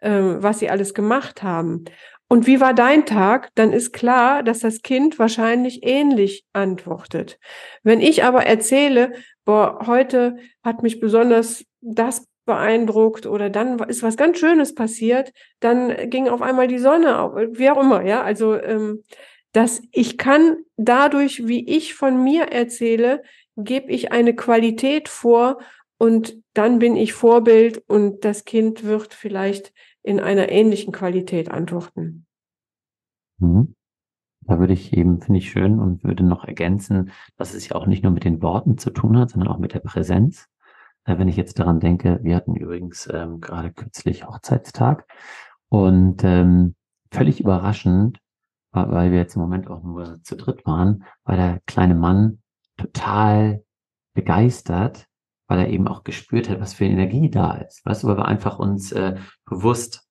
ähm, 0.00 0.38
was 0.42 0.58
sie 0.58 0.68
alles 0.70 0.94
gemacht 0.94 1.42
haben. 1.42 1.84
Und 2.28 2.46
wie 2.46 2.60
war 2.60 2.72
dein 2.74 3.04
Tag? 3.06 3.50
Dann 3.54 3.72
ist 3.72 3.92
klar, 3.92 4.42
dass 4.42 4.60
das 4.60 4.80
Kind 4.82 5.18
wahrscheinlich 5.18 5.80
ähnlich 5.82 6.44
antwortet. 6.54 7.38
Wenn 7.82 8.00
ich 8.00 8.24
aber 8.24 8.46
erzähle, 8.46 9.12
boah, 9.44 9.80
heute 9.86 10.36
hat 10.64 10.82
mich 10.82 10.98
besonders 10.98 11.64
das 11.82 12.26
beeindruckt 12.46 13.26
oder 13.26 13.50
dann 13.50 13.78
ist 13.80 14.02
was 14.02 14.16
ganz 14.16 14.38
Schönes 14.38 14.74
passiert, 14.74 15.32
dann 15.60 16.10
ging 16.10 16.28
auf 16.28 16.42
einmal 16.42 16.66
die 16.68 16.78
Sonne 16.78 17.20
auf, 17.20 17.34
wie 17.36 17.70
auch 17.70 17.80
immer, 17.80 18.02
ja. 18.02 18.22
Also, 18.22 18.54
ähm, 18.60 19.02
dass 19.52 19.82
ich 19.92 20.18
kann 20.18 20.56
dadurch, 20.76 21.46
wie 21.46 21.68
ich 21.68 21.94
von 21.94 22.22
mir 22.22 22.44
erzähle, 22.44 23.22
gebe 23.56 23.90
ich 23.90 24.12
eine 24.12 24.34
Qualität 24.34 25.08
vor 25.08 25.58
und 25.98 26.36
dann 26.54 26.78
bin 26.78 26.96
ich 26.96 27.12
Vorbild 27.12 27.82
und 27.86 28.24
das 28.24 28.44
Kind 28.44 28.84
wird 28.84 29.14
vielleicht 29.14 29.72
in 30.02 30.20
einer 30.20 30.50
ähnlichen 30.50 30.92
Qualität 30.92 31.50
antworten. 31.50 32.26
Mhm. 33.38 33.74
Da 34.44 34.58
würde 34.58 34.72
ich 34.72 34.92
eben, 34.92 35.20
finde 35.20 35.38
ich 35.38 35.50
schön 35.50 35.78
und 35.78 36.02
würde 36.02 36.24
noch 36.24 36.44
ergänzen, 36.44 37.12
dass 37.36 37.54
es 37.54 37.68
ja 37.68 37.76
auch 37.76 37.86
nicht 37.86 38.02
nur 38.02 38.10
mit 38.10 38.24
den 38.24 38.42
Worten 38.42 38.76
zu 38.76 38.90
tun 38.90 39.16
hat, 39.16 39.30
sondern 39.30 39.48
auch 39.48 39.58
mit 39.58 39.74
der 39.74 39.80
Präsenz. 39.80 40.48
Äh, 41.04 41.18
wenn 41.18 41.28
ich 41.28 41.36
jetzt 41.36 41.58
daran 41.58 41.78
denke, 41.78 42.18
wir 42.22 42.34
hatten 42.34 42.56
übrigens 42.56 43.08
ähm, 43.12 43.40
gerade 43.40 43.72
kürzlich 43.72 44.26
Hochzeitstag 44.26 45.06
und 45.68 46.24
ähm, 46.24 46.74
völlig 47.12 47.40
überraschend, 47.40 48.18
weil 48.72 49.10
wir 49.10 49.18
jetzt 49.18 49.36
im 49.36 49.42
Moment 49.42 49.68
auch 49.68 49.82
nur 49.82 50.22
zu 50.22 50.36
dritt 50.36 50.66
waren, 50.66 51.04
war 51.24 51.36
der 51.36 51.60
kleine 51.66 51.94
Mann 51.94 52.42
total 52.76 53.62
begeistert, 54.14 55.06
weil 55.46 55.60
er 55.60 55.68
eben 55.68 55.88
auch 55.88 56.04
gespürt 56.04 56.48
hat, 56.48 56.60
was 56.60 56.74
für 56.74 56.84
Energie 56.84 57.30
da 57.30 57.54
ist. 57.54 57.84
Weißt 57.84 58.02
du, 58.02 58.08
weil 58.08 58.16
wir 58.16 58.26
einfach 58.26 58.58
uns 58.58 58.92
äh, 58.92 59.16
bewusst 59.44 60.08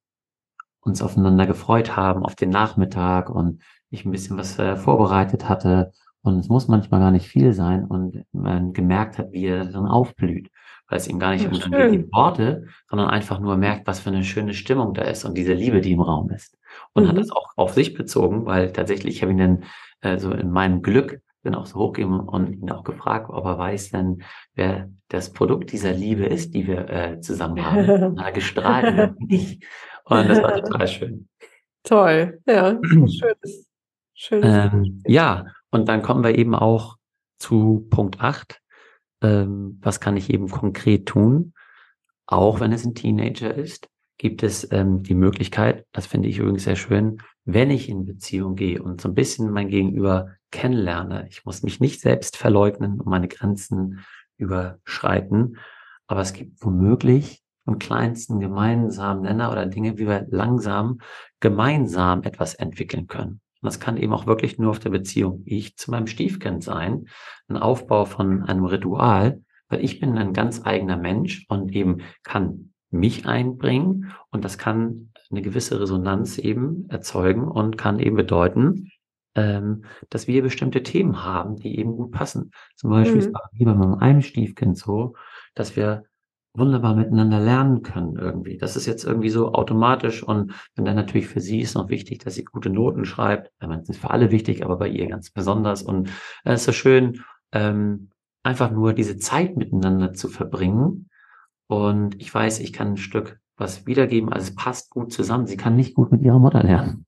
uns 0.82 1.02
aufeinander 1.02 1.46
gefreut 1.46 1.96
haben 1.96 2.24
auf 2.24 2.36
den 2.36 2.50
Nachmittag 2.50 3.30
und 3.30 3.62
ich 3.90 4.06
ein 4.06 4.12
bisschen 4.12 4.38
was 4.38 4.58
äh, 4.58 4.76
vorbereitet 4.76 5.48
hatte. 5.48 5.92
Und 6.24 6.40
es 6.40 6.50
muss 6.50 6.68
manchmal 6.68 7.00
gar 7.00 7.12
nicht 7.12 7.28
viel 7.28 7.54
sein 7.54 7.86
und 7.86 8.26
man 8.32 8.74
gemerkt 8.74 9.18
hat, 9.18 9.32
wie 9.32 9.46
er 9.46 9.66
dann 9.66 9.88
aufblüht, 9.88 10.52
weil 10.88 10.98
es 10.98 11.08
ihm 11.08 11.20
gar 11.20 11.32
nicht 11.32 11.48
um 11.48 11.54
die 11.54 12.12
Worte, 12.12 12.68
sondern 12.88 13.10
einfach 13.10 13.40
nur 13.40 13.58
merkt, 13.58 13.88
was 13.88 14.00
für 14.00 14.12
eine 14.12 14.24
schöne 14.24 14.54
Stimmung 14.54 14.94
da 14.94 15.04
ist 15.04 15.26
und 15.26 15.36
diese 15.36 15.54
Liebe, 15.54 15.82
die 15.82 15.94
im 15.94 16.02
Raum 16.02 16.30
ist. 16.30 16.58
Und 16.94 17.08
hat 17.08 17.16
Mhm. 17.16 17.20
das 17.20 17.32
auch 17.32 17.50
auf 17.56 17.74
sich 17.74 17.94
bezogen, 17.94 18.46
weil 18.46 18.74
tatsächlich, 18.74 19.16
ich 19.16 19.22
habe 19.22 19.32
ihn 19.32 19.38
dann 19.38 19.64
äh, 20.02 20.18
so 20.18 20.32
in 20.32 20.52
meinem 20.52 20.82
Glück 20.82 21.22
dann 21.44 21.56
auch 21.56 21.66
so 21.66 21.80
hochgegeben 21.80 22.20
und 22.20 22.54
ihn 22.54 22.72
auch 22.72 22.84
gefragt, 22.84 23.30
ob 23.30 23.46
er 23.46 23.58
weiß 23.58 23.92
denn, 23.92 24.22
wer 24.54 24.90
das 25.08 25.32
Produkt 25.34 25.72
dieser 25.72 25.92
Liebe 25.92 26.26
ist, 26.26 26.54
die 26.54 26.68
wir 26.68 26.90
äh, 26.90 27.20
zusammen 27.22 27.66
haben. 27.66 27.88
Hat 28.20 28.26
er 28.28 28.32
gestrahlt 28.32 29.16
ich. 29.30 29.60
Und 30.06 30.30
das 30.30 30.42
war 30.42 30.56
total 30.56 30.88
schön. 30.88 31.28
Toll, 31.84 32.40
ja, 32.46 32.80
schönes, 32.84 33.68
schönes. 34.14 34.46
Ähm, 34.74 35.02
ja, 35.08 35.46
und 35.72 35.90
dann 35.90 36.04
kommen 36.04 36.24
wir 36.24 36.38
eben 36.38 36.54
auch 36.54 36.98
zu 37.40 37.88
Punkt 37.90 38.20
8. 38.22 38.62
Ähm, 39.24 39.80
was 39.82 40.00
kann 40.00 40.18
ich 40.18 40.30
eben 40.32 40.50
konkret 40.50 41.08
tun? 41.08 41.54
Auch 42.28 42.60
wenn 42.60 42.72
es 42.72 42.86
ein 42.86 42.94
Teenager 42.94 43.54
ist, 43.54 43.90
gibt 44.22 44.44
es 44.44 44.72
ähm, 44.72 45.02
die 45.02 45.16
Möglichkeit, 45.16 45.88
das 45.94 46.06
finde 46.06 46.30
ich 46.30 46.38
übrigens 46.38 46.66
sehr 46.66 46.76
schön, 46.76 47.24
wenn 47.44 47.72
ich 47.72 47.90
in 47.90 48.06
Beziehung 48.06 48.54
gehe 48.54 48.80
und 48.80 49.02
so 49.02 49.10
ein 49.10 49.16
bisschen 49.16 49.50
mein 49.50 49.68
Gegenüber 49.68 50.28
kennenlerne. 50.52 51.28
Ich 51.32 51.44
muss 51.44 51.64
mich 51.64 51.80
nicht 51.80 52.02
selbst 52.02 52.38
verleugnen 52.38 53.00
und 53.00 53.08
meine 53.08 53.28
Grenzen 53.28 54.06
überschreiten, 54.38 55.58
aber 56.06 56.22
es 56.22 56.34
gibt 56.34 56.64
womöglich 56.64 57.42
vom 57.66 57.80
kleinsten 57.80 58.40
gemeinsamen 58.40 59.24
Nenner 59.24 59.52
oder 59.52 59.66
Dinge, 59.66 59.98
wie 59.98 60.06
wir 60.06 60.28
langsam 60.30 61.00
gemeinsam 61.40 62.22
etwas 62.22 62.54
entwickeln 62.54 63.08
können. 63.08 63.42
Und 63.62 63.66
das 63.66 63.80
kann 63.80 63.98
eben 63.98 64.14
auch 64.14 64.28
wirklich 64.28 64.60
nur 64.60 64.70
auf 64.70 64.80
der 64.80 64.92
Beziehung 64.92 65.42
ich 65.46 65.78
zu 65.78 65.90
meinem 65.90 66.06
Stiefkind 66.06 66.64
sein, 66.64 67.08
ein 67.48 67.58
Aufbau 67.58 68.06
von 68.06 68.44
einem 68.44 68.66
Ritual, 68.66 69.42
weil 69.68 69.84
ich 69.84 70.00
bin 70.00 70.16
ein 70.20 70.34
ganz 70.34 70.64
eigener 70.64 70.98
Mensch 70.98 71.48
und 71.50 71.74
eben 71.74 72.04
kann 72.22 72.71
mich 72.92 73.26
einbringen 73.26 74.12
und 74.30 74.46
das 74.46 74.58
kann 74.58 75.12
eine 75.32 75.42
gewisse 75.42 75.80
Resonanz 75.80 76.38
eben 76.38 76.90
erzeugen 76.90 77.48
und 77.48 77.78
kann 77.78 78.00
eben 78.00 78.18
bedeuten, 78.18 78.92
ähm, 79.36 79.86
dass 80.10 80.28
wir 80.28 80.42
bestimmte 80.42 80.84
Themen 80.84 81.24
haben, 81.24 81.56
die 81.56 81.80
eben 81.80 81.96
gut 81.96 82.12
passen. 82.12 82.52
Zum 82.76 82.90
Beispiel 82.90 83.22
Mhm. 83.22 83.34
wie 83.54 83.66
bei 83.66 83.74
meinem 83.74 83.96
einem 83.96 84.22
Stiefkind 84.22 84.78
so, 84.78 85.16
dass 85.56 85.76
wir 85.76 86.04
wunderbar 86.54 86.96
miteinander 86.96 87.40
lernen 87.40 87.82
können 87.82 88.18
irgendwie. 88.18 88.58
Das 88.58 88.76
ist 88.76 88.86
jetzt 88.86 89.06
irgendwie 89.06 89.30
so 89.30 89.54
automatisch 89.54 90.22
und 90.22 90.54
wenn 90.76 90.84
dann 90.84 90.98
natürlich 90.98 91.28
für 91.28 91.40
sie 91.40 91.62
ist 91.62 91.76
noch 91.76 91.88
wichtig, 91.88 92.20
dass 92.20 92.36
sie 92.36 92.44
gute 92.44 92.70
Noten 92.70 93.06
schreibt. 93.06 93.52
Ich 93.62 93.68
meine, 93.68 93.82
es 93.82 93.90
ist 93.90 94.02
für 94.02 94.10
alle 94.12 94.32
wichtig, 94.32 94.66
aber 94.66 94.76
bei 94.76 94.90
ihr 94.90 95.08
ganz 95.08 95.32
besonders 95.32 95.82
und 95.82 96.10
es 96.44 96.60
ist 96.62 96.66
so 96.66 96.72
schön, 96.74 97.24
ähm, 97.54 98.10
einfach 98.44 98.70
nur 98.72 98.92
diese 98.94 99.18
Zeit 99.18 99.56
miteinander 99.56 100.12
zu 100.14 100.28
verbringen 100.28 101.08
und 101.72 102.20
ich 102.22 102.34
weiß, 102.34 102.60
ich 102.60 102.74
kann 102.74 102.94
ein 102.94 102.98
Stück 102.98 103.40
was 103.58 103.86
wiedergeben, 103.86 104.32
also 104.34 104.50
es 104.50 104.56
passt 104.56 104.90
gut 104.90 105.14
zusammen. 105.14 105.48
Sie 105.48 105.58
kann 105.58 105.76
nicht 105.76 105.94
gut 105.96 106.12
mit 106.12 106.22
ihrer 106.22 106.40
Mutter 106.40 106.64
lernen. 106.64 107.06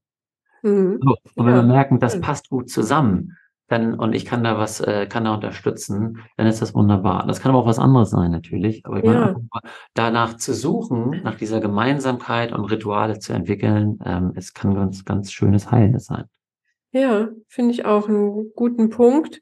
Mhm. 0.61 0.99
So, 1.01 1.17
und 1.35 1.45
wenn 1.45 1.55
Ja, 1.55 1.61
wir 1.61 1.63
merken, 1.63 1.99
das 1.99 2.21
passt 2.21 2.49
gut 2.49 2.69
zusammen, 2.69 3.37
dann 3.67 3.95
und 3.95 4.13
ich 4.13 4.25
kann 4.25 4.43
da 4.43 4.57
was, 4.57 4.79
äh, 4.81 5.07
kann 5.07 5.25
da 5.25 5.33
unterstützen, 5.33 6.19
dann 6.37 6.47
ist 6.47 6.61
das 6.61 6.73
wunderbar. 6.75 7.25
Das 7.27 7.41
kann 7.41 7.51
aber 7.51 7.59
auch 7.59 7.65
was 7.65 7.79
anderes 7.79 8.11
sein 8.11 8.31
natürlich. 8.31 8.85
Aber 8.85 8.97
ich 8.99 9.03
meine, 9.03 9.35
Ja. 9.53 9.59
danach 9.93 10.35
zu 10.37 10.53
suchen, 10.53 11.21
nach 11.23 11.35
dieser 11.35 11.59
Gemeinsamkeit 11.59 12.53
und 12.53 12.65
Rituale 12.65 13.19
zu 13.19 13.33
entwickeln, 13.33 13.99
ähm, 14.05 14.31
es 14.35 14.53
kann 14.53 14.75
ganz, 14.75 15.05
ganz 15.05 15.31
schönes 15.31 15.71
Heilendes 15.71 16.05
sein. 16.05 16.25
Ja, 16.91 17.29
finde 17.47 17.71
ich 17.73 17.85
auch 17.85 18.07
einen 18.07 18.51
guten 18.55 18.89
Punkt. 18.89 19.41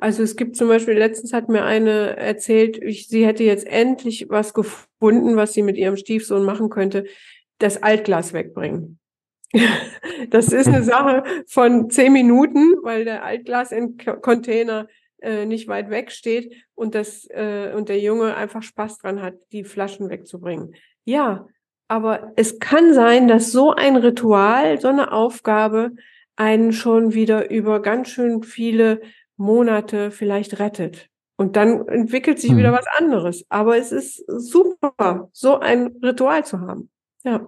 Also 0.00 0.22
es 0.22 0.34
gibt 0.34 0.56
zum 0.56 0.68
Beispiel, 0.68 0.94
letztens 0.94 1.34
hat 1.34 1.50
mir 1.50 1.62
eine 1.62 2.16
erzählt, 2.16 2.82
ich, 2.82 3.08
sie 3.08 3.26
hätte 3.26 3.44
jetzt 3.44 3.66
endlich 3.66 4.30
was 4.30 4.54
gefunden, 4.54 5.36
was 5.36 5.52
sie 5.52 5.62
mit 5.62 5.76
ihrem 5.76 5.98
Stiefsohn 5.98 6.42
machen 6.42 6.70
könnte, 6.70 7.04
das 7.58 7.82
Altglas 7.82 8.32
wegbringen. 8.32 8.98
Das 10.28 10.52
ist 10.52 10.68
eine 10.68 10.82
Sache 10.82 11.24
von 11.46 11.88
zehn 11.90 12.12
Minuten, 12.12 12.74
weil 12.82 13.04
der 13.04 13.24
Altglas-Container 13.24 14.86
äh, 15.22 15.46
nicht 15.46 15.66
weit 15.66 15.88
weg 15.90 16.12
steht 16.12 16.54
und 16.74 16.94
das 16.94 17.26
äh, 17.30 17.72
und 17.74 17.88
der 17.88 17.98
Junge 17.98 18.36
einfach 18.36 18.62
Spaß 18.62 18.98
dran 18.98 19.22
hat, 19.22 19.34
die 19.50 19.64
Flaschen 19.64 20.10
wegzubringen. 20.10 20.74
Ja, 21.04 21.48
aber 21.88 22.32
es 22.36 22.58
kann 22.58 22.92
sein, 22.92 23.28
dass 23.28 23.50
so 23.50 23.72
ein 23.72 23.96
Ritual, 23.96 24.78
so 24.78 24.88
eine 24.88 25.10
Aufgabe 25.10 25.92
einen 26.36 26.72
schon 26.72 27.12
wieder 27.14 27.50
über 27.50 27.82
ganz 27.82 28.08
schön 28.08 28.42
viele 28.42 29.00
Monate 29.40 30.10
vielleicht 30.10 30.60
rettet. 30.60 31.08
Und 31.36 31.56
dann 31.56 31.88
entwickelt 31.88 32.38
sich 32.38 32.54
wieder 32.54 32.70
Mhm. 32.70 32.76
was 32.76 32.86
anderes. 32.98 33.44
Aber 33.48 33.78
es 33.78 33.92
ist 33.92 34.22
super, 34.28 35.30
so 35.32 35.58
ein 35.58 35.96
Ritual 36.02 36.44
zu 36.44 36.60
haben. 36.60 36.90
Ja. 37.24 37.40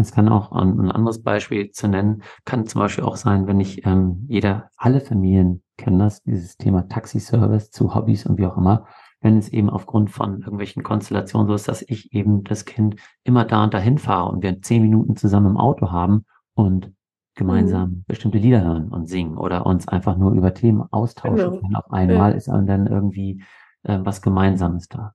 Es 0.00 0.12
kann 0.12 0.28
auch 0.28 0.52
ein, 0.52 0.78
ein 0.78 0.90
anderes 0.90 1.22
Beispiel 1.22 1.70
zu 1.70 1.88
nennen, 1.88 2.22
kann 2.44 2.66
zum 2.66 2.80
Beispiel 2.80 3.04
auch 3.04 3.16
sein, 3.16 3.46
wenn 3.46 3.58
ich 3.60 3.84
ähm, 3.86 4.24
jeder, 4.28 4.70
alle 4.76 5.00
Familien 5.00 5.62
kennen 5.78 5.98
das, 5.98 6.22
dieses 6.22 6.56
Thema 6.56 6.88
Taxiservice 6.88 7.70
zu 7.70 7.94
Hobbys 7.94 8.26
und 8.26 8.38
wie 8.38 8.46
auch 8.46 8.56
immer, 8.56 8.86
wenn 9.20 9.38
es 9.38 9.48
eben 9.48 9.70
aufgrund 9.70 10.10
von 10.10 10.40
irgendwelchen 10.40 10.82
Konstellationen 10.82 11.48
so 11.48 11.54
ist, 11.54 11.68
dass 11.68 11.82
ich 11.82 12.12
eben 12.12 12.44
das 12.44 12.64
Kind 12.64 12.96
immer 13.24 13.44
da 13.44 13.64
und 13.64 13.74
dahin 13.74 13.98
fahre 13.98 14.30
und 14.30 14.42
wir 14.42 14.60
zehn 14.62 14.82
Minuten 14.82 15.16
zusammen 15.16 15.52
im 15.52 15.56
Auto 15.56 15.90
haben 15.90 16.24
und 16.54 16.92
gemeinsam 17.36 18.04
bestimmte 18.08 18.38
Lieder 18.38 18.64
hören 18.64 18.88
und 18.90 19.08
singen 19.08 19.38
oder 19.38 19.66
uns 19.66 19.88
einfach 19.88 20.16
nur 20.16 20.32
über 20.32 20.54
Themen 20.54 20.82
austauschen 20.90 21.60
Genau. 21.60 21.80
Auf 21.80 21.92
einmal 21.92 22.32
ist 22.34 22.48
dann 22.48 22.86
irgendwie 22.88 23.42
äh, 23.84 23.98
was 24.02 24.22
Gemeinsames 24.22 24.88
da. 24.88 25.14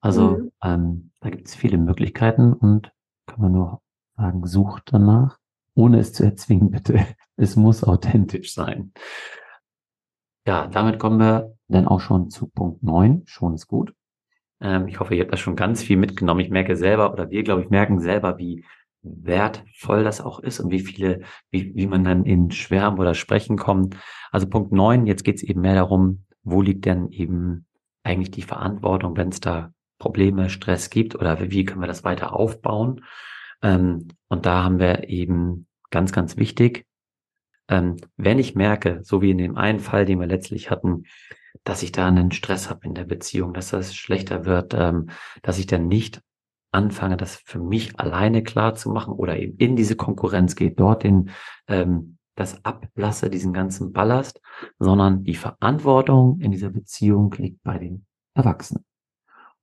Also 0.00 0.38
Mhm. 0.38 0.52
ähm, 0.62 1.10
da 1.20 1.30
gibt 1.30 1.48
es 1.48 1.54
viele 1.54 1.78
Möglichkeiten 1.78 2.52
und 2.52 2.92
kann 3.26 3.40
man 3.42 3.52
nur 3.52 3.82
sagen, 4.16 4.46
sucht 4.46 4.84
danach, 4.92 5.38
ohne 5.74 5.98
es 5.98 6.12
zu 6.12 6.24
erzwingen, 6.24 6.70
bitte. 6.72 7.06
Es 7.36 7.56
muss 7.56 7.84
authentisch 7.84 8.54
sein. 8.54 8.92
Ja, 10.46 10.66
damit 10.68 10.98
kommen 10.98 11.18
wir 11.18 11.54
dann 11.68 11.86
auch 11.88 12.00
schon 12.00 12.30
zu 12.30 12.48
Punkt 12.48 12.82
9. 12.82 13.22
Schon 13.26 13.54
ist 13.54 13.66
gut. 13.66 13.92
Ähm, 14.60 14.88
ich 14.88 15.00
hoffe, 15.00 15.14
ihr 15.14 15.22
habt 15.22 15.32
da 15.32 15.36
schon 15.36 15.56
ganz 15.56 15.82
viel 15.82 15.96
mitgenommen. 15.96 16.40
Ich 16.40 16.50
merke 16.50 16.76
selber, 16.76 17.12
oder 17.12 17.30
wir, 17.30 17.42
glaube 17.42 17.62
ich, 17.62 17.70
merken 17.70 18.00
selber, 18.00 18.38
wie 18.38 18.64
wertvoll 19.22 20.04
das 20.04 20.20
auch 20.20 20.40
ist 20.40 20.60
und 20.60 20.70
wie 20.70 20.80
viele, 20.80 21.20
wie, 21.50 21.74
wie 21.74 21.86
man 21.86 22.04
dann 22.04 22.24
in 22.24 22.50
Schwärmen 22.50 22.98
oder 22.98 23.14
Sprechen 23.14 23.56
kommt. 23.56 23.96
Also 24.30 24.48
Punkt 24.48 24.72
neun, 24.72 25.06
jetzt 25.06 25.24
geht 25.24 25.36
es 25.36 25.42
eben 25.42 25.60
mehr 25.60 25.74
darum, 25.74 26.24
wo 26.42 26.62
liegt 26.62 26.84
denn 26.84 27.10
eben 27.10 27.66
eigentlich 28.02 28.30
die 28.30 28.42
Verantwortung, 28.42 29.16
wenn 29.16 29.28
es 29.28 29.40
da 29.40 29.72
Probleme, 29.98 30.50
Stress 30.50 30.90
gibt 30.90 31.14
oder 31.14 31.40
wie 31.40 31.64
können 31.64 31.80
wir 31.80 31.88
das 31.88 32.04
weiter 32.04 32.34
aufbauen. 32.34 33.04
Ähm, 33.62 34.08
und 34.28 34.46
da 34.46 34.64
haben 34.64 34.78
wir 34.78 35.08
eben 35.08 35.66
ganz, 35.90 36.12
ganz 36.12 36.36
wichtig, 36.36 36.86
ähm, 37.68 37.96
wenn 38.16 38.38
ich 38.38 38.54
merke, 38.54 39.00
so 39.02 39.22
wie 39.22 39.30
in 39.30 39.38
dem 39.38 39.56
einen 39.56 39.80
Fall, 39.80 40.04
den 40.04 40.20
wir 40.20 40.26
letztlich 40.26 40.70
hatten, 40.70 41.04
dass 41.64 41.82
ich 41.82 41.92
da 41.92 42.06
einen 42.06 42.30
Stress 42.30 42.70
habe 42.70 42.86
in 42.86 42.94
der 42.94 43.04
Beziehung, 43.04 43.54
dass 43.54 43.70
das 43.70 43.94
schlechter 43.94 44.44
wird, 44.44 44.74
ähm, 44.74 45.08
dass 45.42 45.58
ich 45.58 45.66
dann 45.66 45.88
nicht 45.88 46.22
anfange, 46.72 47.16
das 47.16 47.36
für 47.36 47.58
mich 47.58 47.98
alleine 47.98 48.42
klar 48.42 48.74
zu 48.74 48.90
machen 48.90 49.14
oder 49.14 49.38
eben 49.38 49.56
in 49.58 49.76
diese 49.76 49.96
Konkurrenz 49.96 50.56
geht, 50.56 50.78
dort 50.78 51.04
den, 51.04 51.30
ähm, 51.68 52.18
das 52.34 52.64
ablasse, 52.64 53.30
diesen 53.30 53.52
ganzen 53.52 53.92
Ballast, 53.92 54.40
sondern 54.78 55.24
die 55.24 55.34
Verantwortung 55.34 56.38
in 56.40 56.50
dieser 56.50 56.70
Beziehung 56.70 57.34
liegt 57.38 57.62
bei 57.62 57.78
den 57.78 58.06
Erwachsenen. 58.34 58.84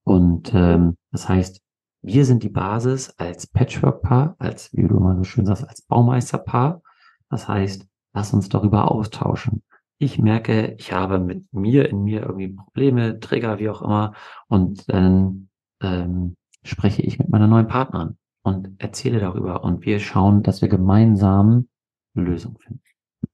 Und 0.03 0.53
ähm, 0.53 0.97
das 1.11 1.29
heißt, 1.29 1.61
wir 2.01 2.25
sind 2.25 2.43
die 2.43 2.49
Basis 2.49 3.11
als 3.17 3.47
Patchwork-Paar, 3.47 4.35
als, 4.37 4.73
wie 4.73 4.87
du 4.87 4.99
mal 4.99 5.15
so 5.15 5.23
schön 5.23 5.45
sagst, 5.45 5.67
als 5.67 5.83
Baumeister-Paar. 5.83 6.81
Das 7.29 7.47
heißt, 7.47 7.87
lass 8.13 8.33
uns 8.33 8.49
darüber 8.49 8.91
austauschen. 8.91 9.63
Ich 9.99 10.19
merke, 10.19 10.75
ich 10.77 10.91
habe 10.91 11.19
mit 11.19 11.45
mir 11.53 11.87
in 11.87 12.03
mir 12.03 12.23
irgendwie 12.23 12.49
Probleme, 12.49 13.19
Trigger, 13.21 13.59
wie 13.59 13.69
auch 13.69 13.81
immer, 13.81 14.13
und 14.49 14.89
dann 14.89 15.49
ähm, 15.81 16.35
spreche 16.63 17.01
ich 17.01 17.19
mit 17.19 17.29
meiner 17.29 17.47
neuen 17.47 17.67
Partnerin 17.67 18.17
und 18.43 18.75
erzähle 18.77 19.19
darüber 19.19 19.63
und 19.63 19.85
wir 19.85 19.99
schauen, 19.99 20.43
dass 20.43 20.61
wir 20.61 20.69
gemeinsam 20.69 21.67
Lösungen 22.13 22.57
finden. 22.57 22.81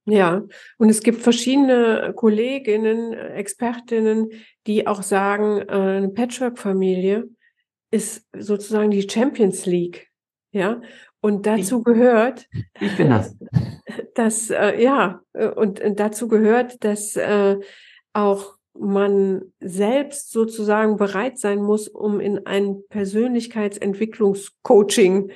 Ja, 0.05 0.43
und 0.77 0.89
es 0.89 1.01
gibt 1.01 1.21
verschiedene 1.21 2.13
Kolleginnen, 2.15 3.13
Expertinnen, 3.13 4.29
die 4.65 4.88
auch 4.88 5.03
sagen, 5.03 5.67
eine 5.69 6.09
Patchwork-Familie 6.09 7.29
ist 7.91 8.27
sozusagen 8.36 8.91
die 8.91 9.07
Champions 9.09 9.65
League. 9.65 10.09
Ja, 10.51 10.81
und 11.21 11.45
dazu 11.45 11.79
ich, 11.79 11.83
gehört, 11.83 12.48
ich 12.79 12.95
bin 12.98 13.09
das, 13.09 13.38
dass 14.15 14.50
äh, 14.50 14.81
ja, 14.81 15.21
und, 15.33 15.79
und 15.79 16.00
dazu 16.00 16.27
gehört, 16.27 16.83
dass 16.83 17.15
äh, 17.15 17.57
auch 18.13 18.58
man 18.79 19.53
selbst 19.59 20.31
sozusagen 20.31 20.98
bereit 20.98 21.38
sein 21.38 21.62
muss, 21.62 21.88
um 21.88 22.19
in 22.19 22.45
ein 22.45 22.83
Persönlichkeitsentwicklungscoaching, 22.89 25.31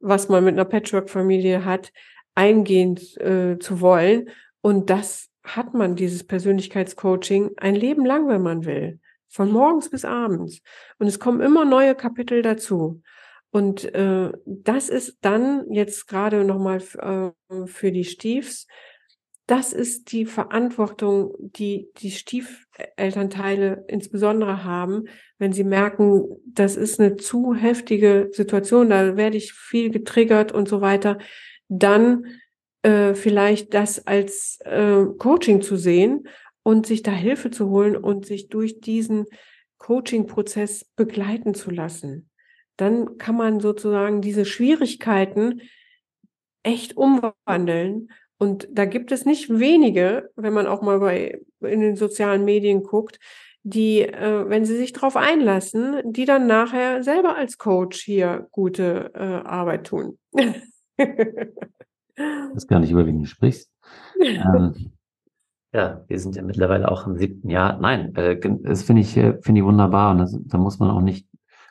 was 0.00 0.28
man 0.28 0.44
mit 0.44 0.54
einer 0.54 0.64
Patchwork-Familie 0.64 1.64
hat, 1.64 1.92
eingehen 2.34 2.98
äh, 3.18 3.58
zu 3.58 3.80
wollen. 3.80 4.30
Und 4.60 4.90
das 4.90 5.28
hat 5.42 5.74
man, 5.74 5.96
dieses 5.96 6.24
Persönlichkeitscoaching, 6.24 7.52
ein 7.56 7.74
Leben 7.74 8.04
lang, 8.04 8.28
wenn 8.28 8.42
man 8.42 8.64
will. 8.64 9.00
Von 9.28 9.50
morgens 9.50 9.88
bis 9.88 10.04
abends. 10.04 10.60
Und 10.98 11.06
es 11.06 11.18
kommen 11.18 11.40
immer 11.40 11.64
neue 11.64 11.94
Kapitel 11.94 12.42
dazu. 12.42 13.00
Und 13.50 13.94
äh, 13.94 14.30
das 14.44 14.88
ist 14.88 15.18
dann 15.22 15.70
jetzt 15.70 16.08
gerade 16.08 16.44
nochmal 16.44 16.82
äh, 16.98 17.30
für 17.66 17.92
die 17.92 18.04
Stiefs, 18.04 18.66
das 19.46 19.72
ist 19.72 20.12
die 20.12 20.24
Verantwortung, 20.24 21.34
die 21.38 21.88
die 21.98 22.10
Stiefelternteile 22.10 23.84
insbesondere 23.88 24.64
haben, 24.64 25.04
wenn 25.38 25.52
sie 25.52 25.64
merken, 25.64 26.24
das 26.46 26.76
ist 26.76 27.00
eine 27.00 27.16
zu 27.16 27.54
heftige 27.54 28.28
Situation, 28.32 28.90
da 28.90 29.16
werde 29.16 29.36
ich 29.36 29.52
viel 29.52 29.90
getriggert 29.90 30.52
und 30.52 30.68
so 30.68 30.80
weiter, 30.80 31.18
dann 31.68 32.26
äh, 32.82 33.14
vielleicht 33.14 33.74
das 33.74 34.06
als 34.06 34.60
äh, 34.64 35.04
Coaching 35.18 35.60
zu 35.60 35.76
sehen 35.76 36.28
und 36.62 36.86
sich 36.86 37.02
da 37.02 37.10
Hilfe 37.10 37.50
zu 37.50 37.68
holen 37.68 37.96
und 37.96 38.26
sich 38.26 38.48
durch 38.48 38.80
diesen 38.80 39.26
Coaching-Prozess 39.78 40.86
begleiten 40.96 41.54
zu 41.54 41.70
lassen. 41.70 42.30
Dann 42.76 43.18
kann 43.18 43.36
man 43.36 43.60
sozusagen 43.60 44.22
diese 44.22 44.44
Schwierigkeiten 44.44 45.62
echt 46.62 46.96
umwandeln. 46.96 48.12
Und 48.42 48.66
da 48.72 48.86
gibt 48.86 49.12
es 49.12 49.24
nicht 49.24 49.50
wenige, 49.50 50.32
wenn 50.34 50.52
man 50.52 50.66
auch 50.66 50.82
mal 50.82 50.98
bei 50.98 51.40
in 51.60 51.80
den 51.80 51.94
sozialen 51.94 52.44
Medien 52.44 52.82
guckt, 52.82 53.20
die, 53.62 54.00
äh, 54.00 54.48
wenn 54.48 54.64
sie 54.64 54.76
sich 54.76 54.92
darauf 54.92 55.14
einlassen, 55.14 56.02
die 56.04 56.24
dann 56.24 56.48
nachher 56.48 57.04
selber 57.04 57.36
als 57.36 57.56
Coach 57.56 58.02
hier 58.02 58.48
gute 58.50 59.12
äh, 59.14 59.46
Arbeit 59.46 59.86
tun. 59.86 60.18
weiß 60.96 62.66
gar 62.66 62.80
nicht, 62.80 62.90
über 62.90 63.06
wen 63.06 63.20
du 63.20 63.26
sprichst. 63.26 63.70
ähm, 64.20 64.90
ja, 65.72 66.04
wir 66.08 66.18
sind 66.18 66.34
ja 66.34 66.42
mittlerweile 66.42 66.90
auch 66.90 67.06
im 67.06 67.16
siebten 67.16 67.48
Jahr. 67.48 67.78
Nein, 67.78 68.12
äh, 68.16 68.40
das 68.64 68.82
finde 68.82 69.02
ich, 69.02 69.16
äh, 69.16 69.38
finde 69.40 69.60
ich 69.60 69.64
wunderbar. 69.64 70.10
Und 70.10 70.18
das, 70.18 70.36
da 70.46 70.58
muss 70.58 70.80
man 70.80 70.90
auch 70.90 71.00
nicht, 71.00 71.28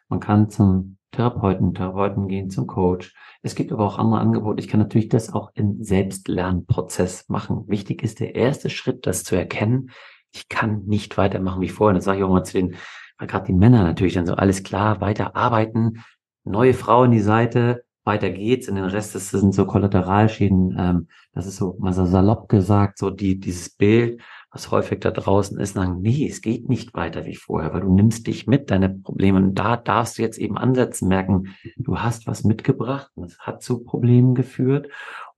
man 0.08 0.22
kann 0.22 0.50
zum 0.50 0.96
Therapeuten, 1.12 1.74
Therapeuten 1.74 2.28
gehen, 2.28 2.50
zum 2.50 2.68
Coach. 2.68 3.14
Es 3.42 3.56
gibt 3.56 3.72
aber 3.72 3.86
auch 3.86 3.98
andere 3.98 4.22
Angebote. 4.22 4.62
Ich 4.62 4.68
kann 4.68 4.80
natürlich 4.80 5.10
das 5.10 5.34
auch 5.34 5.52
im 5.54 5.84
Selbstlernprozess 5.84 7.28
machen. 7.30 7.66
Wichtig 7.68 8.04
ist 8.04 8.20
der 8.20 8.36
erste 8.36 8.70
Schritt, 8.70 9.06
das 9.06 9.24
zu 9.24 9.36
erkennen. 9.36 9.92
Ich 10.32 10.48
kann 10.48 10.86
nicht 10.86 11.18
weitermachen 11.18 11.62
wie 11.62 11.70
vorher. 11.70 11.96
Das 11.96 12.06
sage 12.06 12.20
ich 12.20 12.24
auch 12.24 12.30
mal 12.30 12.44
zu 12.44 12.54
den, 12.54 12.76
gerade 13.18 13.46
die 13.46 13.54
Männer 13.54 13.84
natürlich 13.84 14.14
dann 14.14 14.26
so, 14.26 14.36
alles 14.36 14.64
klar, 14.64 15.02
weiter 15.02 15.36
arbeiten, 15.36 16.04
neue 16.44 16.74
Frau 16.74 17.04
in 17.04 17.12
die 17.12 17.20
Seite, 17.20 17.84
weiter 18.04 18.30
geht's. 18.30 18.70
Und 18.70 18.76
den 18.76 18.86
Rest 18.86 19.14
das 19.14 19.30
sind 19.30 19.54
so 19.54 19.66
Kollateralschäden. 19.66 20.76
Ähm, 20.78 21.08
das 21.34 21.46
ist 21.46 21.58
so 21.58 21.76
mal 21.80 21.94
so 21.94 22.06
salopp 22.06 22.50
gesagt, 22.50 22.98
so 22.98 23.10
die, 23.10 23.40
dieses 23.40 23.70
Bild, 23.70 24.22
was 24.52 24.70
häufig 24.70 25.00
da 25.00 25.12
draußen 25.12 25.58
ist, 25.60 25.74
sagen, 25.74 26.02
nee, 26.02 26.28
es 26.28 26.42
geht 26.42 26.68
nicht 26.68 26.94
weiter 26.94 27.26
wie 27.26 27.36
vorher, 27.36 27.74
weil 27.74 27.82
du 27.82 27.94
nimmst 27.94 28.28
dich 28.28 28.48
mit, 28.48 28.70
deine 28.70 28.90
Probleme. 28.90 29.38
Und 29.38 29.56
da 29.56 29.78
darfst 29.78 30.18
du 30.18 30.22
jetzt 30.22 30.38
eben 30.38 30.58
ansetzen, 30.58 31.08
merken, 31.08 31.56
du 31.78 32.00
hast 32.00 32.28
was 32.28 32.44
mitgebracht 32.44 33.10
und 33.16 33.26
es 33.26 33.40
hat 33.40 33.64
zu 33.64 33.84
Problemen 33.84 34.36
geführt 34.36 34.88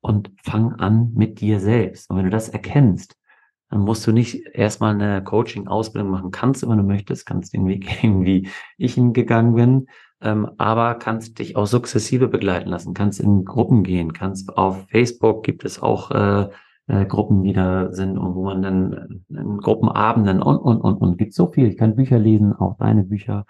und 0.02 0.32
fang 0.44 0.74
an 0.74 1.12
mit 1.14 1.42
dir 1.42 1.60
selbst. 1.60 2.10
Und 2.10 2.18
wenn 2.18 2.26
du 2.26 2.32
das 2.32 2.50
erkennst, 2.50 3.16
dann 3.70 3.82
musst 3.82 4.06
du 4.06 4.12
nicht 4.12 4.46
erstmal 4.54 4.94
eine 4.94 5.24
Coaching-Ausbildung 5.24 6.10
machen. 6.12 6.32
Kannst 6.32 6.64
du, 6.64 6.70
wenn 6.70 6.78
du 6.78 6.84
möchtest, 6.84 7.26
kannst 7.26 7.54
den 7.54 7.68
Weg 7.68 7.88
gehen, 8.02 8.26
wie 8.26 8.50
ich 8.78 8.98
ihn 8.98 9.14
gegangen 9.14 9.54
bin 9.54 9.88
ähm, 10.24 10.52
aber 10.58 10.96
kannst 10.96 11.38
dich 11.40 11.58
auch 11.58 11.68
sukzessive 11.68 12.30
begleiten 12.30 12.70
lassen, 12.70 12.94
kannst 12.94 13.20
in 13.20 13.44
Gruppen 13.44 13.84
gehen, 13.84 14.14
kannst 14.14 14.58
auf 14.58 14.86
Facebook 14.90 15.44
gibt 15.44 15.66
es 15.66 15.82
auch 15.82 16.12
äh, 16.12 16.50
äh, 16.88 17.06
Gruppen, 17.06 17.44
die 17.44 17.54
da 17.54 17.92
sind 17.92 18.18
und 18.18 18.36
wo 18.36 18.44
man 18.44 18.62
dann 18.62 18.94
äh, 18.94 19.40
in 19.40 19.58
Gruppenabenden 19.58 20.42
und, 20.42 20.58
und, 20.58 20.82
und, 20.82 20.96
und, 20.98 21.18
gibt 21.18 21.34
so 21.34 21.48
viel. 21.48 21.68
Ich 21.68 21.78
kann 21.78 21.96
Bücher 21.96 22.20
lesen, 22.20 22.54
auch 22.54 22.78
deine 22.78 23.04
Bücher. 23.04 23.46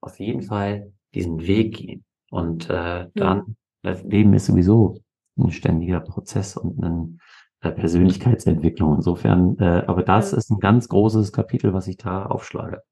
Auf 0.00 0.18
jeden 0.18 0.42
Fall 0.42 0.92
diesen 1.14 1.46
Weg 1.46 1.76
gehen. 1.76 2.04
Und 2.30 2.68
äh, 2.68 3.06
dann, 3.14 3.38
ja. 3.38 3.44
das 3.82 4.02
Leben 4.02 4.34
ist 4.34 4.46
sowieso 4.46 5.00
ein 5.38 5.50
ständiger 5.50 6.00
Prozess 6.00 6.56
und 6.56 6.82
eine 6.82 7.16
äh, 7.60 7.70
Persönlichkeitsentwicklung. 7.70 8.96
Insofern, 8.96 9.56
äh, 9.58 9.84
aber 9.86 10.02
das 10.02 10.32
ja. 10.32 10.38
ist 10.38 10.50
ein 10.50 10.58
ganz 10.58 10.88
großes 10.88 11.32
Kapitel, 11.32 11.72
was 11.72 11.86
ich 11.86 11.96
da 11.96 12.26
aufschlage. 12.26 12.82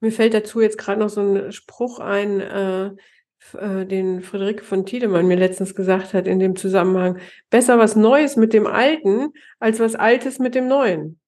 Mir 0.00 0.12
fällt 0.12 0.34
dazu 0.34 0.60
jetzt 0.60 0.78
gerade 0.78 1.00
noch 1.00 1.08
so 1.08 1.20
ein 1.20 1.52
Spruch 1.52 1.98
ein, 1.98 2.40
äh, 2.40 2.92
äh, 3.54 3.86
den 3.86 4.22
Friederike 4.22 4.64
von 4.64 4.86
Tiedemann 4.86 5.26
mir 5.26 5.36
letztens 5.36 5.74
gesagt 5.74 6.14
hat 6.14 6.26
in 6.26 6.38
dem 6.38 6.56
Zusammenhang. 6.56 7.18
Besser 7.50 7.78
was 7.78 7.96
Neues 7.96 8.36
mit 8.36 8.52
dem 8.52 8.66
Alten, 8.66 9.32
als 9.58 9.80
was 9.80 9.94
Altes 9.94 10.38
mit 10.38 10.54
dem 10.54 10.68
Neuen. 10.68 11.18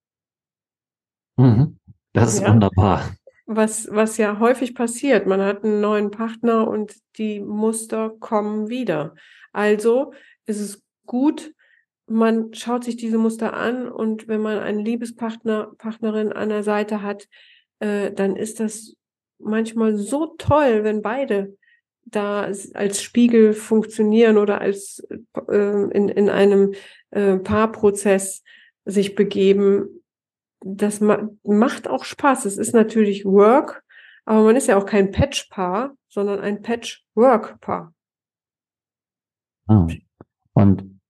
Mhm. 1.37 1.79
Das 2.13 2.35
ist 2.35 2.43
ja? 2.43 2.53
wunderbar. 2.53 3.15
Was, 3.47 3.89
was 3.91 4.17
ja 4.17 4.39
häufig 4.39 4.75
passiert. 4.75 5.27
Man 5.27 5.41
hat 5.41 5.65
einen 5.65 5.81
neuen 5.81 6.11
Partner 6.11 6.69
und 6.69 6.95
die 7.17 7.41
Muster 7.41 8.11
kommen 8.21 8.69
wieder. 8.69 9.15
Also 9.53 10.13
ist 10.47 10.61
es 10.61 10.83
gut, 11.07 11.53
man 12.07 12.53
schaut 12.55 12.85
sich 12.85 12.97
diese 12.97 13.19
Muster 13.19 13.55
an 13.55 13.89
und 13.89 14.29
wenn 14.29 14.41
man 14.41 14.59
einen 14.59 14.85
Liebespartner, 14.85 15.73
Partnerin 15.79 16.33
an 16.33 16.49
der 16.49 16.63
Seite 16.63 17.03
hat, 17.03 17.29
äh, 17.79 18.13
dann 18.13 18.37
ist 18.37 18.61
das 18.61 18.95
manchmal 19.39 19.97
so 19.97 20.35
toll, 20.37 20.85
wenn 20.85 21.03
beide 21.03 21.57
da 22.11 22.43
als 22.75 23.03
Spiegel 23.03 23.53
funktionieren 23.53 24.39
oder 24.39 24.61
als 24.61 25.07
äh, 25.49 25.91
in, 25.91 26.09
in 26.09 26.29
einem 26.29 26.75
äh, 27.11 27.37
Paarprozess 27.37 28.43
sich 28.85 29.15
begeben. 29.15 30.03
Das 30.61 31.01
ma 31.01 31.29
macht 31.43 31.89
auch 31.89 32.05
Spaß. 32.05 32.45
Es 32.45 32.59
ist 32.59 32.75
natürlich 32.75 33.25
Work, 33.25 33.83
aber 34.25 34.43
man 34.43 34.57
ist 34.57 34.69
ja 34.69 34.77
auch 34.77 34.87
kein 34.87 35.11
Patch-Paar, 35.11 35.95
sondern 36.09 36.41
ein 36.41 36.63
Patch-Work-Paar. 36.63 37.95
Ah. 39.69 39.87
Und 40.53 41.01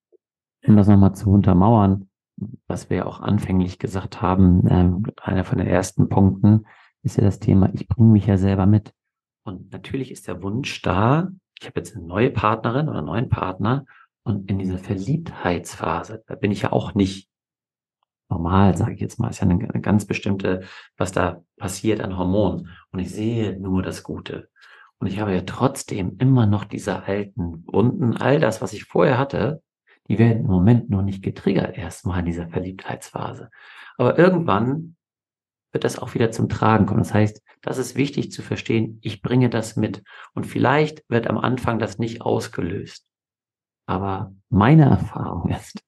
um 0.66 0.76
das 0.76 0.88
nochmal 0.88 1.14
zu 1.14 1.30
untermauern, 1.30 2.08
was 2.66 2.90
wir 2.90 2.98
ja 2.98 3.06
auch 3.06 3.20
anfänglich 3.20 3.78
gesagt 3.78 4.22
haben, 4.22 4.66
äh, 4.66 5.20
einer 5.22 5.44
von 5.44 5.58
den 5.58 5.66
ersten 5.66 6.08
Punkten, 6.08 6.66
ist 7.02 7.16
ja 7.16 7.24
das 7.24 7.38
Thema, 7.38 7.70
ich 7.72 7.88
bringe 7.88 8.12
mich 8.12 8.26
ja 8.26 8.36
selber 8.36 8.66
mit. 8.66 8.92
Und 9.42 9.72
natürlich 9.72 10.10
ist 10.10 10.28
der 10.28 10.42
Wunsch 10.42 10.82
da, 10.82 11.30
ich 11.60 11.66
habe 11.66 11.80
jetzt 11.80 11.96
eine 11.96 12.04
neue 12.04 12.30
Partnerin 12.30 12.88
oder 12.88 12.98
einen 12.98 13.06
neuen 13.06 13.28
Partner 13.28 13.84
und 14.22 14.50
in 14.50 14.58
dieser 14.58 14.78
Verliebtheitsphase, 14.78 16.22
da 16.26 16.34
bin 16.34 16.52
ich 16.52 16.62
ja 16.62 16.72
auch 16.72 16.94
nicht 16.94 17.30
normal, 18.28 18.76
sage 18.76 18.94
ich 18.94 19.00
jetzt 19.00 19.18
mal, 19.18 19.28
ist 19.28 19.40
ja 19.40 19.48
eine, 19.48 19.58
ganz 19.80 20.06
bestimmte, 20.06 20.62
was 20.96 21.12
da 21.12 21.42
passiert 21.58 22.00
an 22.00 22.16
Hormonen. 22.16 22.68
Und 22.92 23.00
ich 23.00 23.10
sehe 23.10 23.58
nur 23.58 23.82
das 23.82 24.02
Gute. 24.02 24.48
Und 24.98 25.08
ich 25.08 25.18
habe 25.18 25.34
ja 25.34 25.42
trotzdem 25.42 26.16
immer 26.18 26.46
noch 26.46 26.64
diese 26.64 27.04
alten 27.04 27.64
Wunden, 27.66 28.16
all 28.16 28.38
das, 28.38 28.62
was 28.62 28.72
ich 28.72 28.84
vorher 28.84 29.18
hatte, 29.18 29.62
die 30.08 30.18
werden 30.18 30.40
im 30.40 30.50
Moment 30.50 30.90
noch 30.90 31.02
nicht 31.02 31.22
getriggert, 31.22 31.76
erstmal 31.76 32.20
in 32.20 32.26
dieser 32.26 32.48
Verliebtheitsphase. 32.48 33.50
Aber 33.96 34.18
irgendwann 34.18 34.96
wird 35.72 35.84
das 35.84 35.98
auch 35.98 36.14
wieder 36.14 36.30
zum 36.30 36.48
Tragen 36.48 36.86
kommen. 36.86 37.00
Das 37.00 37.14
heißt, 37.14 37.42
das 37.62 37.78
ist 37.78 37.96
wichtig 37.96 38.32
zu 38.32 38.42
verstehen, 38.42 38.98
ich 39.02 39.22
bringe 39.22 39.50
das 39.50 39.76
mit. 39.76 40.02
Und 40.34 40.46
vielleicht 40.46 41.04
wird 41.08 41.28
am 41.28 41.38
Anfang 41.38 41.78
das 41.78 41.98
nicht 41.98 42.22
ausgelöst. 42.22 43.06
Aber 43.86 44.32
meine 44.48 44.84
Erfahrung 44.84 45.50
ist, 45.50 45.82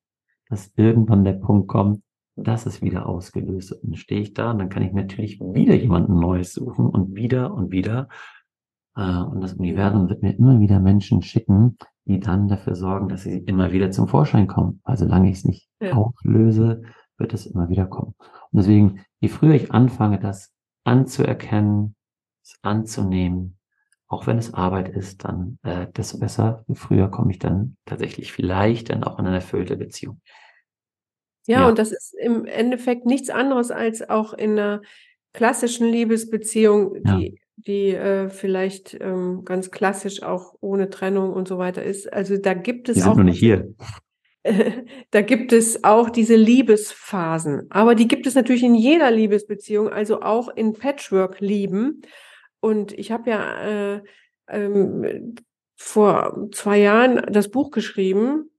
dass 0.49 0.73
irgendwann 0.77 1.25
der 1.25 1.35
Punkt 1.35 1.69
kommt, 1.69 2.03
dass 2.37 2.67
es 2.67 2.83
wieder 2.83 3.07
ausgelöst 3.07 3.71
wird. 3.71 3.85
Und 3.85 3.91
dann 3.91 3.99
stehe 3.99 4.21
ich 4.21 4.35
da 4.35 4.51
und 4.51 4.59
dann 4.59 4.69
kann 4.69 4.83
ich 4.83 4.93
natürlich 4.93 5.41
wieder 5.41 5.75
jemanden 5.75 6.19
Neues 6.19 6.53
suchen 6.53 6.87
und 6.87 7.15
wieder 7.15 7.55
und 7.55 7.71
wieder. 7.71 8.09
Äh, 8.97 9.19
und 9.23 9.41
das 9.41 9.55
Universum 9.55 10.09
wird 10.09 10.23
mir 10.23 10.37
immer 10.37 10.61
wieder 10.61 10.81
Menschen 10.81 11.23
schicken, 11.23 11.77
die 12.05 12.21
dann 12.21 12.49
dafür 12.49 12.75
sorgen, 12.75 13.09
dass 13.09 13.23
sie 13.23 13.39
immer 13.39 13.73
wieder 13.73 13.91
zum 13.91 14.09
Vorschein 14.09 14.47
kommen. 14.47 14.81
Also 14.85 15.05
solange 15.07 15.31
ich 15.31 15.39
es 15.39 15.45
nicht 15.45 15.69
ja. 15.81 15.93
auflöse, 15.93 16.83
wird 17.19 17.33
es 17.35 17.47
immer 17.47 17.69
wieder 17.69 17.87
kommen. 17.87 18.15
Und 18.51 18.59
deswegen, 18.59 19.01
je 19.23 19.29
früher 19.29 19.55
ich 19.55 19.71
anfange, 19.71 20.19
das 20.19 20.53
anzuerkennen, 20.85 21.95
es 22.43 22.59
anzunehmen, 22.63 23.57
auch 24.09 24.27
wenn 24.27 24.37
es 24.37 24.53
Arbeit 24.53 24.89
ist, 24.89 25.25
dann 25.25 25.59
äh, 25.63 25.87
desto 25.97 26.19
besser. 26.19 26.65
Je 26.67 26.75
früher 26.75 27.09
komme 27.09 27.31
ich 27.31 27.39
dann 27.39 27.77
tatsächlich 27.87 28.33
vielleicht 28.33 28.91
dann 28.91 29.05
auch 29.05 29.19
in 29.19 29.27
eine 29.27 29.37
erfüllte 29.37 29.77
Beziehung. 29.77 30.21
Ja, 31.47 31.61
ja, 31.61 31.69
und 31.69 31.79
das 31.79 31.93
ist 31.93 32.15
im 32.21 32.45
Endeffekt 32.45 33.07
nichts 33.07 33.31
anderes 33.31 33.71
als 33.71 34.09
auch 34.09 34.33
in 34.35 34.59
einer 34.59 34.83
klassischen 35.33 35.89
Liebesbeziehung, 35.89 37.03
die, 37.03 37.27
ja. 37.27 37.33
die 37.57 37.89
äh, 37.95 38.29
vielleicht 38.29 38.95
ähm, 39.01 39.45
ganz 39.45 39.71
klassisch 39.71 40.23
auch 40.23 40.55
ohne 40.61 40.91
Trennung 40.91 41.33
und 41.33 41.47
so 41.47 41.59
weiter 41.59 41.83
ist. 41.83 42.13
Also 42.13 42.37
da 42.37 42.55
gibt 42.55 42.89
es 42.89 42.97
die 42.97 43.01
sind 43.01 43.11
auch. 43.11 43.17
Noch 43.17 43.25
nicht 43.25 43.41
hier. 43.41 43.73
da 45.11 45.23
gibt 45.23 45.53
es 45.53 45.85
auch 45.85 46.11
diese 46.11 46.37
Liebesphasen. 46.37 47.67
Aber 47.71 47.95
die 47.95 48.09
gibt 48.09 48.27
es 48.27 48.35
natürlich 48.35 48.65
in 48.65 48.75
jeder 48.75 49.11
Liebesbeziehung, 49.11 49.89
also 49.91 50.23
auch 50.23 50.49
in 50.49 50.73
Patchwork-Lieben. 50.73 52.03
Und 52.61 52.93
ich 52.93 53.13
habe 53.13 53.31
ja 53.31 53.95
äh, 53.95 54.03
ähm, 54.49 55.37
vor 55.77 56.49
zwei 56.53 56.79
Jahren 56.79 57.23
das 57.33 57.51
Buch 57.51 57.71
geschrieben 57.71 58.51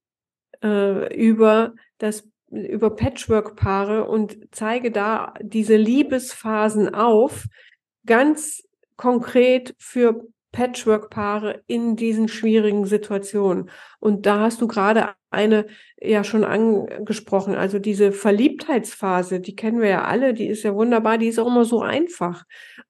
äh, 0.64 1.16
über 1.16 1.74
das 1.98 2.28
über 2.50 2.96
Patchwork-Paare 2.96 4.08
und 4.08 4.38
zeige 4.52 4.92
da 4.92 5.34
diese 5.42 5.76
Liebesphasen 5.76 6.94
auf, 6.94 7.46
ganz 8.06 8.62
konkret 8.96 9.74
für 9.80 10.28
Patchwork-Paare 10.54 11.64
in 11.68 11.98
diesen 11.98 12.30
schwierigen 12.30 12.86
Situationen. 12.86 13.70
Und 14.00 14.26
da 14.26 14.40
hast 14.40 14.62
du 14.62 14.68
gerade 14.68 15.10
eine 15.30 15.66
ja 16.00 16.24
schon 16.24 16.46
angesprochen. 16.46 17.56
Also 17.56 17.80
diese 17.80 18.12
Verliebtheitsphase, 18.12 19.42
die 19.42 19.56
kennen 19.56 19.82
wir 19.82 19.90
ja 19.90 20.04
alle, 20.06 20.34
die 20.34 20.48
ist 20.48 20.64
ja 20.64 20.74
wunderbar, 20.76 21.18
die 21.18 21.28
ist 21.28 21.40
auch 21.40 21.48
immer 21.48 21.66
so 21.66 21.82
einfach. 21.82 22.44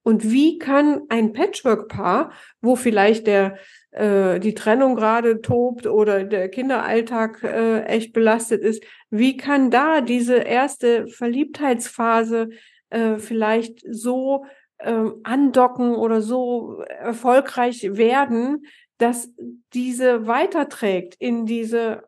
Und 0.04 0.30
wie 0.30 0.60
kann 0.60 1.04
ein 1.10 1.34
Patchwork-Paar, 1.34 2.32
wo 2.62 2.76
vielleicht 2.76 3.26
der 3.28 3.58
äh, 3.92 4.40
die 4.40 4.54
Trennung 4.54 4.96
gerade 4.96 5.42
tobt 5.42 5.88
oder 5.88 6.26
der 6.26 6.50
Kinderalltag 6.50 7.44
äh, 7.44 7.84
echt 7.84 8.12
belastet 8.12 8.62
ist, 8.62 8.84
wie 9.10 9.38
kann 9.38 9.72
da 9.72 10.02
diese 10.02 10.36
erste 10.36 11.08
Verliebtheitsphase 11.08 12.50
äh, 12.90 13.18
vielleicht 13.18 13.82
so 13.90 14.46
äh, 14.78 15.10
andocken 15.24 15.96
oder 15.96 16.22
so 16.22 16.80
erfolgreich 16.82 17.84
werden, 17.96 18.66
dass 18.98 19.30
diese 19.74 20.28
weiterträgt 20.28 21.16
in 21.16 21.46
diese 21.46 22.04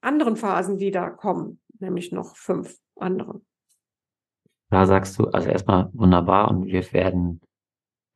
anderen 0.00 0.36
Phasen, 0.36 0.78
die 0.78 0.90
da 0.90 1.10
kommen, 1.10 1.60
nämlich 1.78 2.12
noch 2.12 2.36
fünf 2.36 2.76
andere. 2.96 3.40
Da 4.70 4.86
sagst 4.86 5.18
du, 5.18 5.26
also 5.28 5.48
erstmal 5.48 5.90
wunderbar 5.92 6.50
und 6.50 6.66
wir 6.66 6.92
werden 6.92 7.40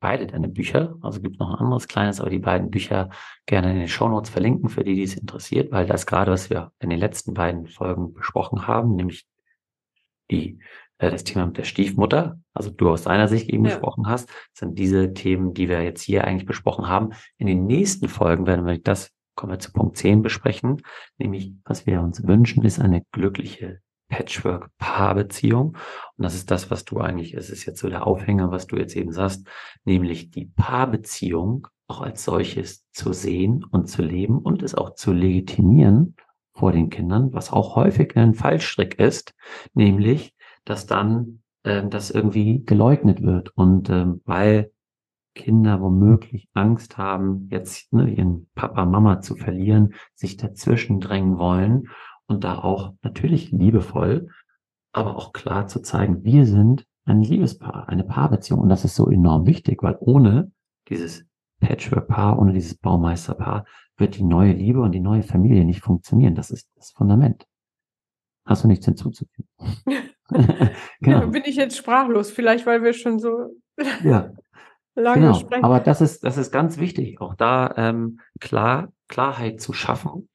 beide 0.00 0.26
deine 0.26 0.48
Bücher, 0.48 0.96
also 1.02 1.20
gibt 1.20 1.38
noch 1.38 1.50
ein 1.50 1.64
anderes 1.64 1.86
kleines, 1.86 2.20
aber 2.20 2.30
die 2.30 2.38
beiden 2.38 2.70
Bücher 2.70 3.10
gerne 3.46 3.72
in 3.72 3.78
den 3.78 3.88
Shownotes 3.88 4.30
verlinken, 4.30 4.68
für 4.68 4.82
die, 4.82 4.94
die 4.94 5.02
es 5.02 5.16
interessiert, 5.16 5.70
weil 5.70 5.86
das 5.86 6.06
gerade, 6.06 6.32
was 6.32 6.50
wir 6.50 6.72
in 6.80 6.90
den 6.90 6.98
letzten 6.98 7.34
beiden 7.34 7.66
Folgen 7.66 8.14
besprochen 8.14 8.66
haben, 8.66 8.96
nämlich 8.96 9.26
die 10.30 10.58
das 11.08 11.24
Thema 11.24 11.46
mit 11.46 11.56
der 11.56 11.64
Stiefmutter, 11.64 12.38
also 12.52 12.70
du 12.70 12.90
aus 12.90 13.04
deiner 13.04 13.26
Sicht 13.26 13.48
eben 13.48 13.64
ja. 13.64 13.70
gesprochen 13.70 14.06
hast, 14.06 14.28
sind 14.52 14.78
diese 14.78 15.14
Themen, 15.14 15.54
die 15.54 15.68
wir 15.68 15.82
jetzt 15.82 16.02
hier 16.02 16.24
eigentlich 16.24 16.46
besprochen 16.46 16.88
haben. 16.88 17.10
In 17.38 17.46
den 17.46 17.66
nächsten 17.66 18.08
Folgen 18.08 18.46
werden 18.46 18.66
wir 18.66 18.78
das, 18.78 19.10
kommen 19.34 19.52
wir 19.52 19.58
zu 19.58 19.72
Punkt 19.72 19.96
10 19.96 20.20
besprechen, 20.20 20.82
nämlich 21.16 21.54
was 21.64 21.86
wir 21.86 22.02
uns 22.02 22.26
wünschen, 22.26 22.64
ist 22.64 22.80
eine 22.80 23.02
glückliche 23.12 23.80
Patchwork-Paarbeziehung. 24.10 25.68
Und 26.16 26.22
das 26.22 26.34
ist 26.34 26.50
das, 26.50 26.70
was 26.70 26.84
du 26.84 27.00
eigentlich, 27.00 27.32
es 27.32 27.48
ist 27.48 27.64
jetzt 27.64 27.78
so 27.78 27.88
der 27.88 28.06
Aufhänger, 28.06 28.50
was 28.50 28.66
du 28.66 28.76
jetzt 28.76 28.94
eben 28.94 29.12
sagst, 29.12 29.46
nämlich 29.84 30.30
die 30.30 30.46
Paarbeziehung 30.46 31.68
auch 31.86 32.02
als 32.02 32.24
solches 32.24 32.84
zu 32.92 33.12
sehen 33.12 33.64
und 33.64 33.88
zu 33.88 34.02
leben 34.02 34.38
und 34.38 34.62
es 34.62 34.74
auch 34.74 34.94
zu 34.94 35.12
legitimieren 35.12 36.14
vor 36.52 36.72
den 36.72 36.90
Kindern, 36.90 37.32
was 37.32 37.52
auch 37.52 37.74
häufig 37.74 38.16
ein 38.16 38.34
Fallstrick 38.34 38.98
ist, 38.98 39.34
nämlich 39.72 40.34
dass 40.70 40.86
dann 40.86 41.42
ähm, 41.64 41.90
das 41.90 42.10
irgendwie 42.10 42.64
geleugnet 42.64 43.22
wird. 43.22 43.50
Und 43.56 43.90
ähm, 43.90 44.20
weil 44.24 44.70
Kinder 45.34 45.80
womöglich 45.80 46.48
Angst 46.54 46.96
haben, 46.96 47.48
jetzt 47.50 47.92
ne, 47.92 48.08
ihren 48.08 48.48
Papa, 48.54 48.86
Mama 48.86 49.20
zu 49.20 49.34
verlieren, 49.34 49.94
sich 50.14 50.36
dazwischen 50.36 51.00
drängen 51.00 51.38
wollen 51.38 51.88
und 52.26 52.44
da 52.44 52.58
auch 52.58 52.94
natürlich 53.02 53.50
liebevoll, 53.50 54.28
aber 54.92 55.16
auch 55.16 55.32
klar 55.32 55.66
zu 55.66 55.82
zeigen, 55.82 56.22
wir 56.24 56.46
sind 56.46 56.86
ein 57.04 57.20
Liebespaar, 57.20 57.88
eine 57.88 58.04
Paarbeziehung. 58.04 58.60
Und 58.60 58.68
das 58.68 58.84
ist 58.84 58.94
so 58.94 59.10
enorm 59.10 59.46
wichtig, 59.46 59.82
weil 59.82 59.96
ohne 59.98 60.52
dieses 60.88 61.24
Patchwork-Paar, 61.60 62.38
ohne 62.38 62.52
dieses 62.52 62.76
Baumeister-Paar 62.76 63.64
wird 63.96 64.16
die 64.16 64.24
neue 64.24 64.52
Liebe 64.52 64.80
und 64.80 64.92
die 64.92 65.00
neue 65.00 65.24
Familie 65.24 65.64
nicht 65.64 65.82
funktionieren. 65.82 66.36
Das 66.36 66.50
ist 66.50 66.68
das 66.76 66.92
Fundament. 66.92 67.44
Hast 68.46 68.62
du 68.62 68.68
nichts 68.68 68.86
hinzuzufügen? 68.86 69.48
genau. 71.00 71.20
Ja, 71.20 71.26
bin 71.26 71.42
ich 71.44 71.56
jetzt 71.56 71.76
sprachlos, 71.76 72.30
vielleicht 72.30 72.66
weil 72.66 72.82
wir 72.82 72.92
schon 72.92 73.18
so 73.18 73.54
ja. 74.04 74.30
lange 74.94 75.20
genau. 75.20 75.34
sprechen. 75.34 75.64
Aber 75.64 75.80
das 75.80 76.00
ist, 76.00 76.24
das 76.24 76.36
ist 76.36 76.50
ganz 76.50 76.78
wichtig, 76.78 77.20
auch 77.20 77.34
da 77.34 77.74
ähm, 77.76 78.20
klar, 78.40 78.92
Klarheit 79.08 79.60
zu 79.60 79.72
schaffen. 79.72 80.28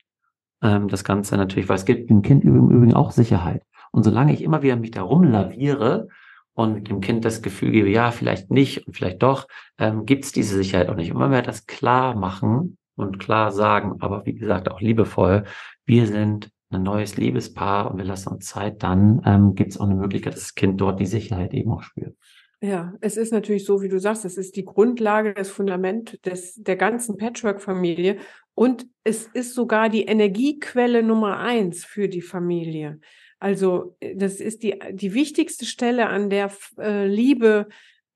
Ähm, 0.62 0.88
das 0.88 1.03
Ganze 1.03 1.38
natürlich, 1.38 1.69
weil 1.69 1.77
es 1.77 1.86
gibt 1.86 2.10
dem 2.10 2.21
Kind 2.21 2.43
im 2.43 2.69
Übrigen 2.69 2.93
auch 2.93 3.12
Sicherheit. 3.12 3.63
Und 3.91 4.03
solange 4.03 4.34
ich 4.34 4.41
immer 4.41 4.62
wieder 4.62 4.75
mich 4.75 4.91
da 4.91 5.03
rumlaviere 5.03 6.08
und 6.53 6.89
dem 6.89 7.01
Kind 7.01 7.23
das 7.25 7.41
Gefühl 7.41 7.71
gebe, 7.71 7.89
ja, 7.89 8.12
vielleicht 8.12 8.51
nicht 8.51 8.88
und 8.88 8.93
vielleicht 8.95 9.21
doch, 9.23 9.47
ähm, 9.77 10.05
gibt 10.05 10.25
es 10.25 10.31
diese 10.31 10.55
Sicherheit 10.55 10.89
auch 10.89 10.95
nicht. 10.95 11.13
Und 11.13 11.19
wenn 11.21 11.31
wir 11.31 11.41
das 11.41 11.65
klar 11.65 12.15
machen 12.15 12.77
und 12.95 13.19
klar 13.19 13.51
sagen, 13.51 13.97
aber 13.99 14.25
wie 14.25 14.34
gesagt 14.34 14.69
auch 14.71 14.81
liebevoll, 14.81 15.43
wir 15.86 16.08
sind 16.08 16.49
ein 16.69 16.84
neues 16.84 17.17
Liebespaar 17.17 17.91
und 17.91 17.97
wir 17.97 18.06
lassen 18.06 18.30
uns 18.30 18.47
Zeit, 18.47 18.84
dann 18.84 19.21
ähm, 19.25 19.56
gibt 19.56 19.71
es 19.71 19.80
auch 19.80 19.86
eine 19.86 19.95
Möglichkeit, 19.95 20.34
dass 20.34 20.41
das 20.41 20.56
Kind 20.56 20.82
dort 20.82 20.99
die 20.99 21.06
Sicherheit 21.06 21.54
eben 21.54 21.71
auch 21.71 21.84
spürt. 21.84 22.15
Ja, 22.62 22.93
es 23.01 23.17
ist 23.17 23.32
natürlich 23.32 23.65
so, 23.65 23.82
wie 23.82 23.89
du 23.89 23.99
sagst, 23.99 24.25
es 24.25 24.38
ist 24.38 24.56
die 24.56 24.65
Grundlage, 24.65 25.34
das 25.34 25.49
Fundament 25.49 26.25
des, 26.25 26.56
der 26.56 26.78
ganzen 26.78 27.17
Patchwork-Familie 27.17 28.17
und 28.56 28.88
es 29.04 29.28
ist 29.28 29.54
sogar 29.54 29.89
die 29.89 30.06
Energiequelle 30.06 31.04
Nummer 31.04 31.38
eins 31.38 31.84
für 31.86 32.08
die 32.08 32.21
Familie. 32.21 32.99
Also 33.39 33.97
äh, 33.99 34.15
das 34.15 34.39
ist 34.39 34.63
die, 34.63 34.80
die 34.91 35.13
wichtigste 35.13 35.65
Stelle, 35.65 36.08
an 36.08 36.30
der 36.30 36.51
äh, 36.80 37.06
Liebe, 37.06 37.67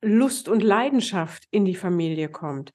Lust 0.02 0.48
und 0.48 0.64
Leidenschaft 0.64 1.44
in 1.52 1.66
die 1.66 1.76
Familie 1.76 2.30
kommt. 2.30 2.72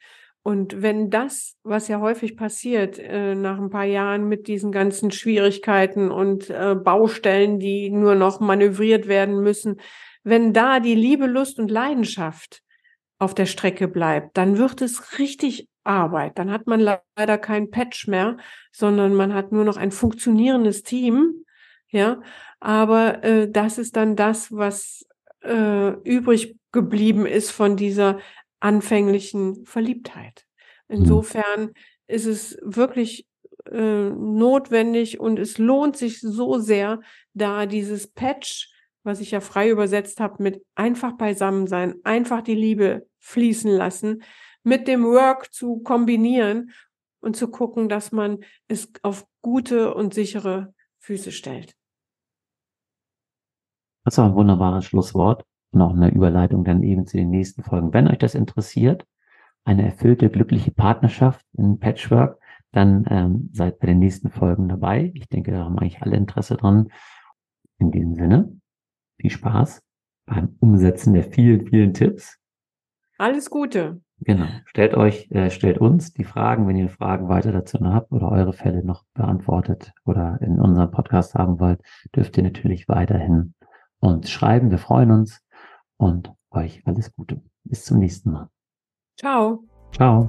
Und 0.47 0.83
wenn 0.83 1.09
das, 1.09 1.57
was 1.63 1.89
ja 1.89 2.01
häufig 2.01 2.37
passiert, 2.37 2.99
äh, 2.99 3.35
nach 3.35 3.59
ein 3.59 3.71
paar 3.71 3.87
Jahren 3.87 4.29
mit 4.29 4.47
diesen 4.47 4.73
ganzen 4.73 5.11
Schwierigkeiten 5.11 6.11
und 6.11 6.51
äh, 6.51 6.75
Baustellen, 6.75 7.59
die 7.59 7.89
nur 7.89 8.15
noch 8.15 8.41
manövriert 8.41 9.09
werden 9.09 9.41
müssen, 9.41 9.81
wenn 10.23 10.53
da 10.53 10.81
die 10.81 10.95
Liebe, 10.95 11.25
Lust 11.25 11.59
und 11.59 11.71
Leidenschaft 11.71 12.63
auf 13.19 13.35
der 13.35 13.47
Strecke 13.47 13.89
bleibt, 13.89 14.37
dann 14.37 14.59
wird 14.59 14.83
es 14.83 15.19
richtig 15.19 15.67
Arbeit. 15.83 16.39
Dann 16.39 16.51
hat 16.51 16.67
man 16.67 16.81
leider 16.81 17.39
kein 17.39 17.71
Patch 17.71 18.07
mehr, 18.07 18.37
sondern 18.71 19.15
man 19.15 19.33
hat 19.33 19.51
nur 19.51 19.65
noch 19.65 19.79
ein 19.79 19.93
funktionierendes 19.93 20.83
Team. 20.83 21.45
Ja, 21.89 22.21
aber 22.61 23.25
äh, 23.25 23.51
das 23.51 23.79
ist 23.79 23.97
dann 23.97 24.15
das, 24.15 24.53
was 24.53 25.07
äh, 25.43 25.91
übrig 26.03 26.57
geblieben 26.71 27.25
ist 27.25 27.51
von 27.51 27.77
dieser 27.77 28.19
anfänglichen 28.65 29.67
Verliebtheit. 29.67 30.47
Hm. 30.89 31.01
Insofern 31.01 31.73
ist 32.07 32.25
es 32.25 32.59
wirklich 32.63 33.27
äh, 33.71 34.11
notwendig 34.11 35.21
und 35.21 35.39
es 35.39 35.59
lohnt 35.59 35.97
sich 35.97 36.21
so 36.21 36.59
sehr, 36.59 37.01
da 37.35 37.67
dieses 37.67 38.07
Patch, 38.07 38.71
was 39.03 39.21
ich 39.21 39.33
ja 39.33 39.41
frei 39.41 39.69
übersetzt 39.69 40.19
habe, 40.19 40.43
mit 40.43 40.65
einfach 40.75 41.13
beisammen 41.13 41.67
sein, 41.67 41.97
einfach 42.05 42.41
die 42.41 42.55
Liebe 42.55 43.07
fließen 43.19 43.71
lassen, 43.71 44.23
mit 44.63 44.89
dem 44.89 45.05
Work 45.05 45.53
zu 45.53 45.81
kombinieren 45.81 46.73
und 47.21 47.37
zu 47.37 47.49
gucken, 47.49 47.91
dass 47.91 48.13
man 48.13 48.45
es 48.67 48.91
auf 49.03 49.27
gute 49.43 49.95
und 49.95 50.15
sichere 50.15 50.73
Füße 51.01 51.33
stellt. 51.33 51.77
Das 54.05 54.17
war 54.17 54.27
ein 54.27 54.35
wunderbares 54.35 54.87
Schlusswort 54.87 55.45
und 55.75 55.83
auch 55.83 55.95
eine 55.95 56.11
Überleitung 56.11 56.65
dann 56.65 56.83
eben 56.83 57.07
zu 57.07 57.17
den 57.17 57.31
nächsten 57.31 57.63
Folgen. 57.63 57.93
Wenn 57.93 58.09
euch 58.09 58.19
das 58.19 58.35
interessiert, 58.35 59.07
eine 59.65 59.85
erfüllte, 59.85 60.31
glückliche 60.31 60.73
Partnerschaft 60.73 61.45
in 61.57 61.79
Patchwork, 61.79 62.39
dann 62.73 63.05
ähm, 63.09 63.51
seid 63.53 63.79
bei 63.79 63.87
den 63.87 63.99
nächsten 63.99 64.31
Folgen 64.31 64.69
dabei. 64.69 65.13
Ich 65.15 65.29
denke, 65.29 65.53
da 65.53 65.65
haben 65.65 65.79
eigentlich 65.79 66.03
alle 66.03 66.17
Interesse 66.17 66.57
dran. 66.57 66.89
In 67.79 67.91
diesem 67.91 68.15
Sinne, 68.15 68.53
viel 69.19 69.31
Spaß 69.31 69.83
beim 70.27 70.57
Umsetzen 70.61 71.15
der 71.15 71.25
vielen, 71.25 71.67
vielen 71.67 71.95
Tipps. 71.95 72.39
Alles 73.19 73.51
Gute. 73.51 74.01
Genau. 74.21 74.47
Stellt 74.67 74.95
euch, 74.95 75.31
äh, 75.31 75.51
stellt 75.51 75.79
uns 75.79 76.13
die 76.13 76.25
Fragen, 76.25 76.67
wenn 76.67 76.77
ihr 76.77 76.89
Fragen 76.89 77.29
weiter 77.29 77.53
dazu 77.53 77.79
noch 77.79 77.93
habt 77.93 78.13
oder 78.13 78.31
eure 78.31 78.53
Fälle 78.53 78.85
noch 78.85 79.05
beantwortet 79.15 79.93
oder 80.05 80.39
in 80.41 80.61
unserem 80.61 80.91
Podcast 80.91 81.35
haben 81.35 81.61
wollt, 81.61 81.81
dürft 82.15 82.37
ihr 82.37 82.45
natürlich 82.45 82.89
weiterhin 82.89 83.55
uns 84.01 84.31
schreiben. 84.31 84.71
Wir 84.71 84.79
freuen 84.79 85.11
uns 85.11 85.44
und 85.97 86.33
euch 86.51 86.83
alles 86.85 87.13
Gute. 87.13 87.41
Bis 87.65 87.85
zum 87.85 87.99
nächsten 87.99 88.33
Mal. 88.33 88.49
Ciao. 89.19 89.65
Ciao. 89.93 90.29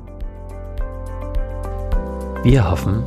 Wir 2.44 2.70
hoffen, 2.70 3.04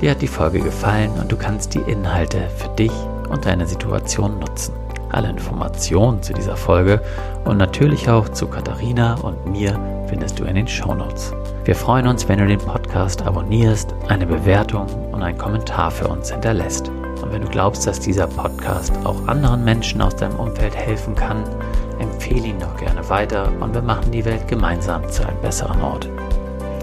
dir 0.00 0.10
hat 0.10 0.20
die 0.20 0.26
Folge 0.26 0.60
gefallen 0.60 1.10
und 1.20 1.32
du 1.32 1.36
kannst 1.36 1.74
die 1.74 1.90
Inhalte 1.90 2.48
für 2.50 2.68
dich 2.76 2.92
und 3.30 3.46
deine 3.46 3.66
Situation 3.66 4.38
nutzen. 4.38 4.74
Alle 5.10 5.30
Informationen 5.30 6.22
zu 6.22 6.34
dieser 6.34 6.56
Folge 6.56 7.00
und 7.44 7.56
natürlich 7.56 8.08
auch 8.10 8.28
zu 8.28 8.46
Katharina 8.46 9.14
und 9.14 9.46
mir 9.46 9.78
findest 10.08 10.38
du 10.38 10.44
in 10.44 10.56
den 10.56 10.68
Shownotes. 10.68 11.32
Wir 11.64 11.74
freuen 11.74 12.06
uns, 12.06 12.28
wenn 12.28 12.38
du 12.38 12.46
den 12.46 12.58
Podcast 12.58 13.22
abonnierst, 13.22 13.94
eine 14.08 14.26
Bewertung 14.26 14.86
und 15.12 15.22
einen 15.22 15.38
Kommentar 15.38 15.90
für 15.90 16.08
uns 16.08 16.30
hinterlässt. 16.30 16.88
Und 17.22 17.32
wenn 17.32 17.42
du 17.42 17.48
glaubst, 17.48 17.86
dass 17.86 18.00
dieser 18.00 18.26
Podcast 18.26 18.92
auch 19.04 19.26
anderen 19.28 19.64
Menschen 19.64 20.02
aus 20.02 20.14
deinem 20.16 20.38
Umfeld 20.38 20.76
helfen 20.76 21.14
kann, 21.14 21.42
empfehle 21.98 22.48
ihn 22.48 22.58
doch 22.58 22.76
gerne 22.76 23.08
weiter 23.08 23.50
und 23.60 23.74
wir 23.74 23.82
machen 23.82 24.10
die 24.10 24.24
Welt 24.24 24.48
gemeinsam 24.48 25.08
zu 25.10 25.26
einem 25.26 25.40
besseren 25.40 25.80
Ort. 25.82 26.08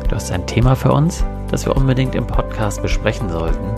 Du 0.08 0.15
hast 0.15 0.32
ein 0.32 0.45
Thema 0.45 0.76
für 0.76 0.91
uns, 0.91 1.24
das 1.50 1.65
wir 1.65 1.76
unbedingt 1.76 2.15
im 2.15 2.28
Podcast 2.28 2.82
besprechen 2.82 3.30
sollten, 3.30 3.69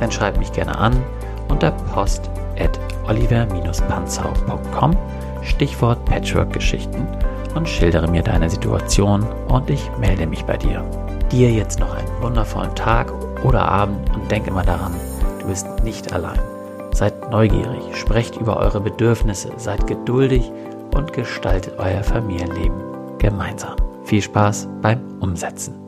dann 0.00 0.10
schreib 0.10 0.38
mich 0.38 0.52
gerne 0.52 0.76
an 0.78 1.02
unter 1.48 1.70
post 1.92 2.30
at 2.58 2.78
oliver-panzau.com 3.06 4.96
Stichwort 5.42 6.04
Patchwork-Geschichten 6.06 7.06
und 7.54 7.68
schildere 7.68 8.08
mir 8.08 8.22
deine 8.22 8.48
Situation 8.50 9.26
und 9.48 9.70
ich 9.70 9.90
melde 9.98 10.26
mich 10.26 10.44
bei 10.44 10.56
dir. 10.56 10.82
Dir 11.30 11.50
jetzt 11.50 11.78
noch 11.78 11.94
einen 11.94 12.08
wundervollen 12.22 12.74
Tag 12.74 13.12
oder 13.44 13.68
Abend 13.68 14.14
und 14.14 14.30
denk 14.30 14.46
immer 14.46 14.62
daran, 14.62 14.94
du 15.40 15.48
bist 15.48 15.66
nicht 15.84 16.12
allein. 16.12 16.38
Seid 16.92 17.30
neugierig, 17.30 17.96
sprecht 17.96 18.36
über 18.36 18.56
eure 18.56 18.80
Bedürfnisse, 18.80 19.52
seid 19.56 19.86
geduldig 19.86 20.50
und 20.94 21.12
gestaltet 21.12 21.74
euer 21.78 22.02
Familienleben 22.02 23.18
gemeinsam. 23.18 23.76
Viel 24.04 24.22
Spaß 24.22 24.68
beim 24.80 25.00
Umsetzen. 25.20 25.83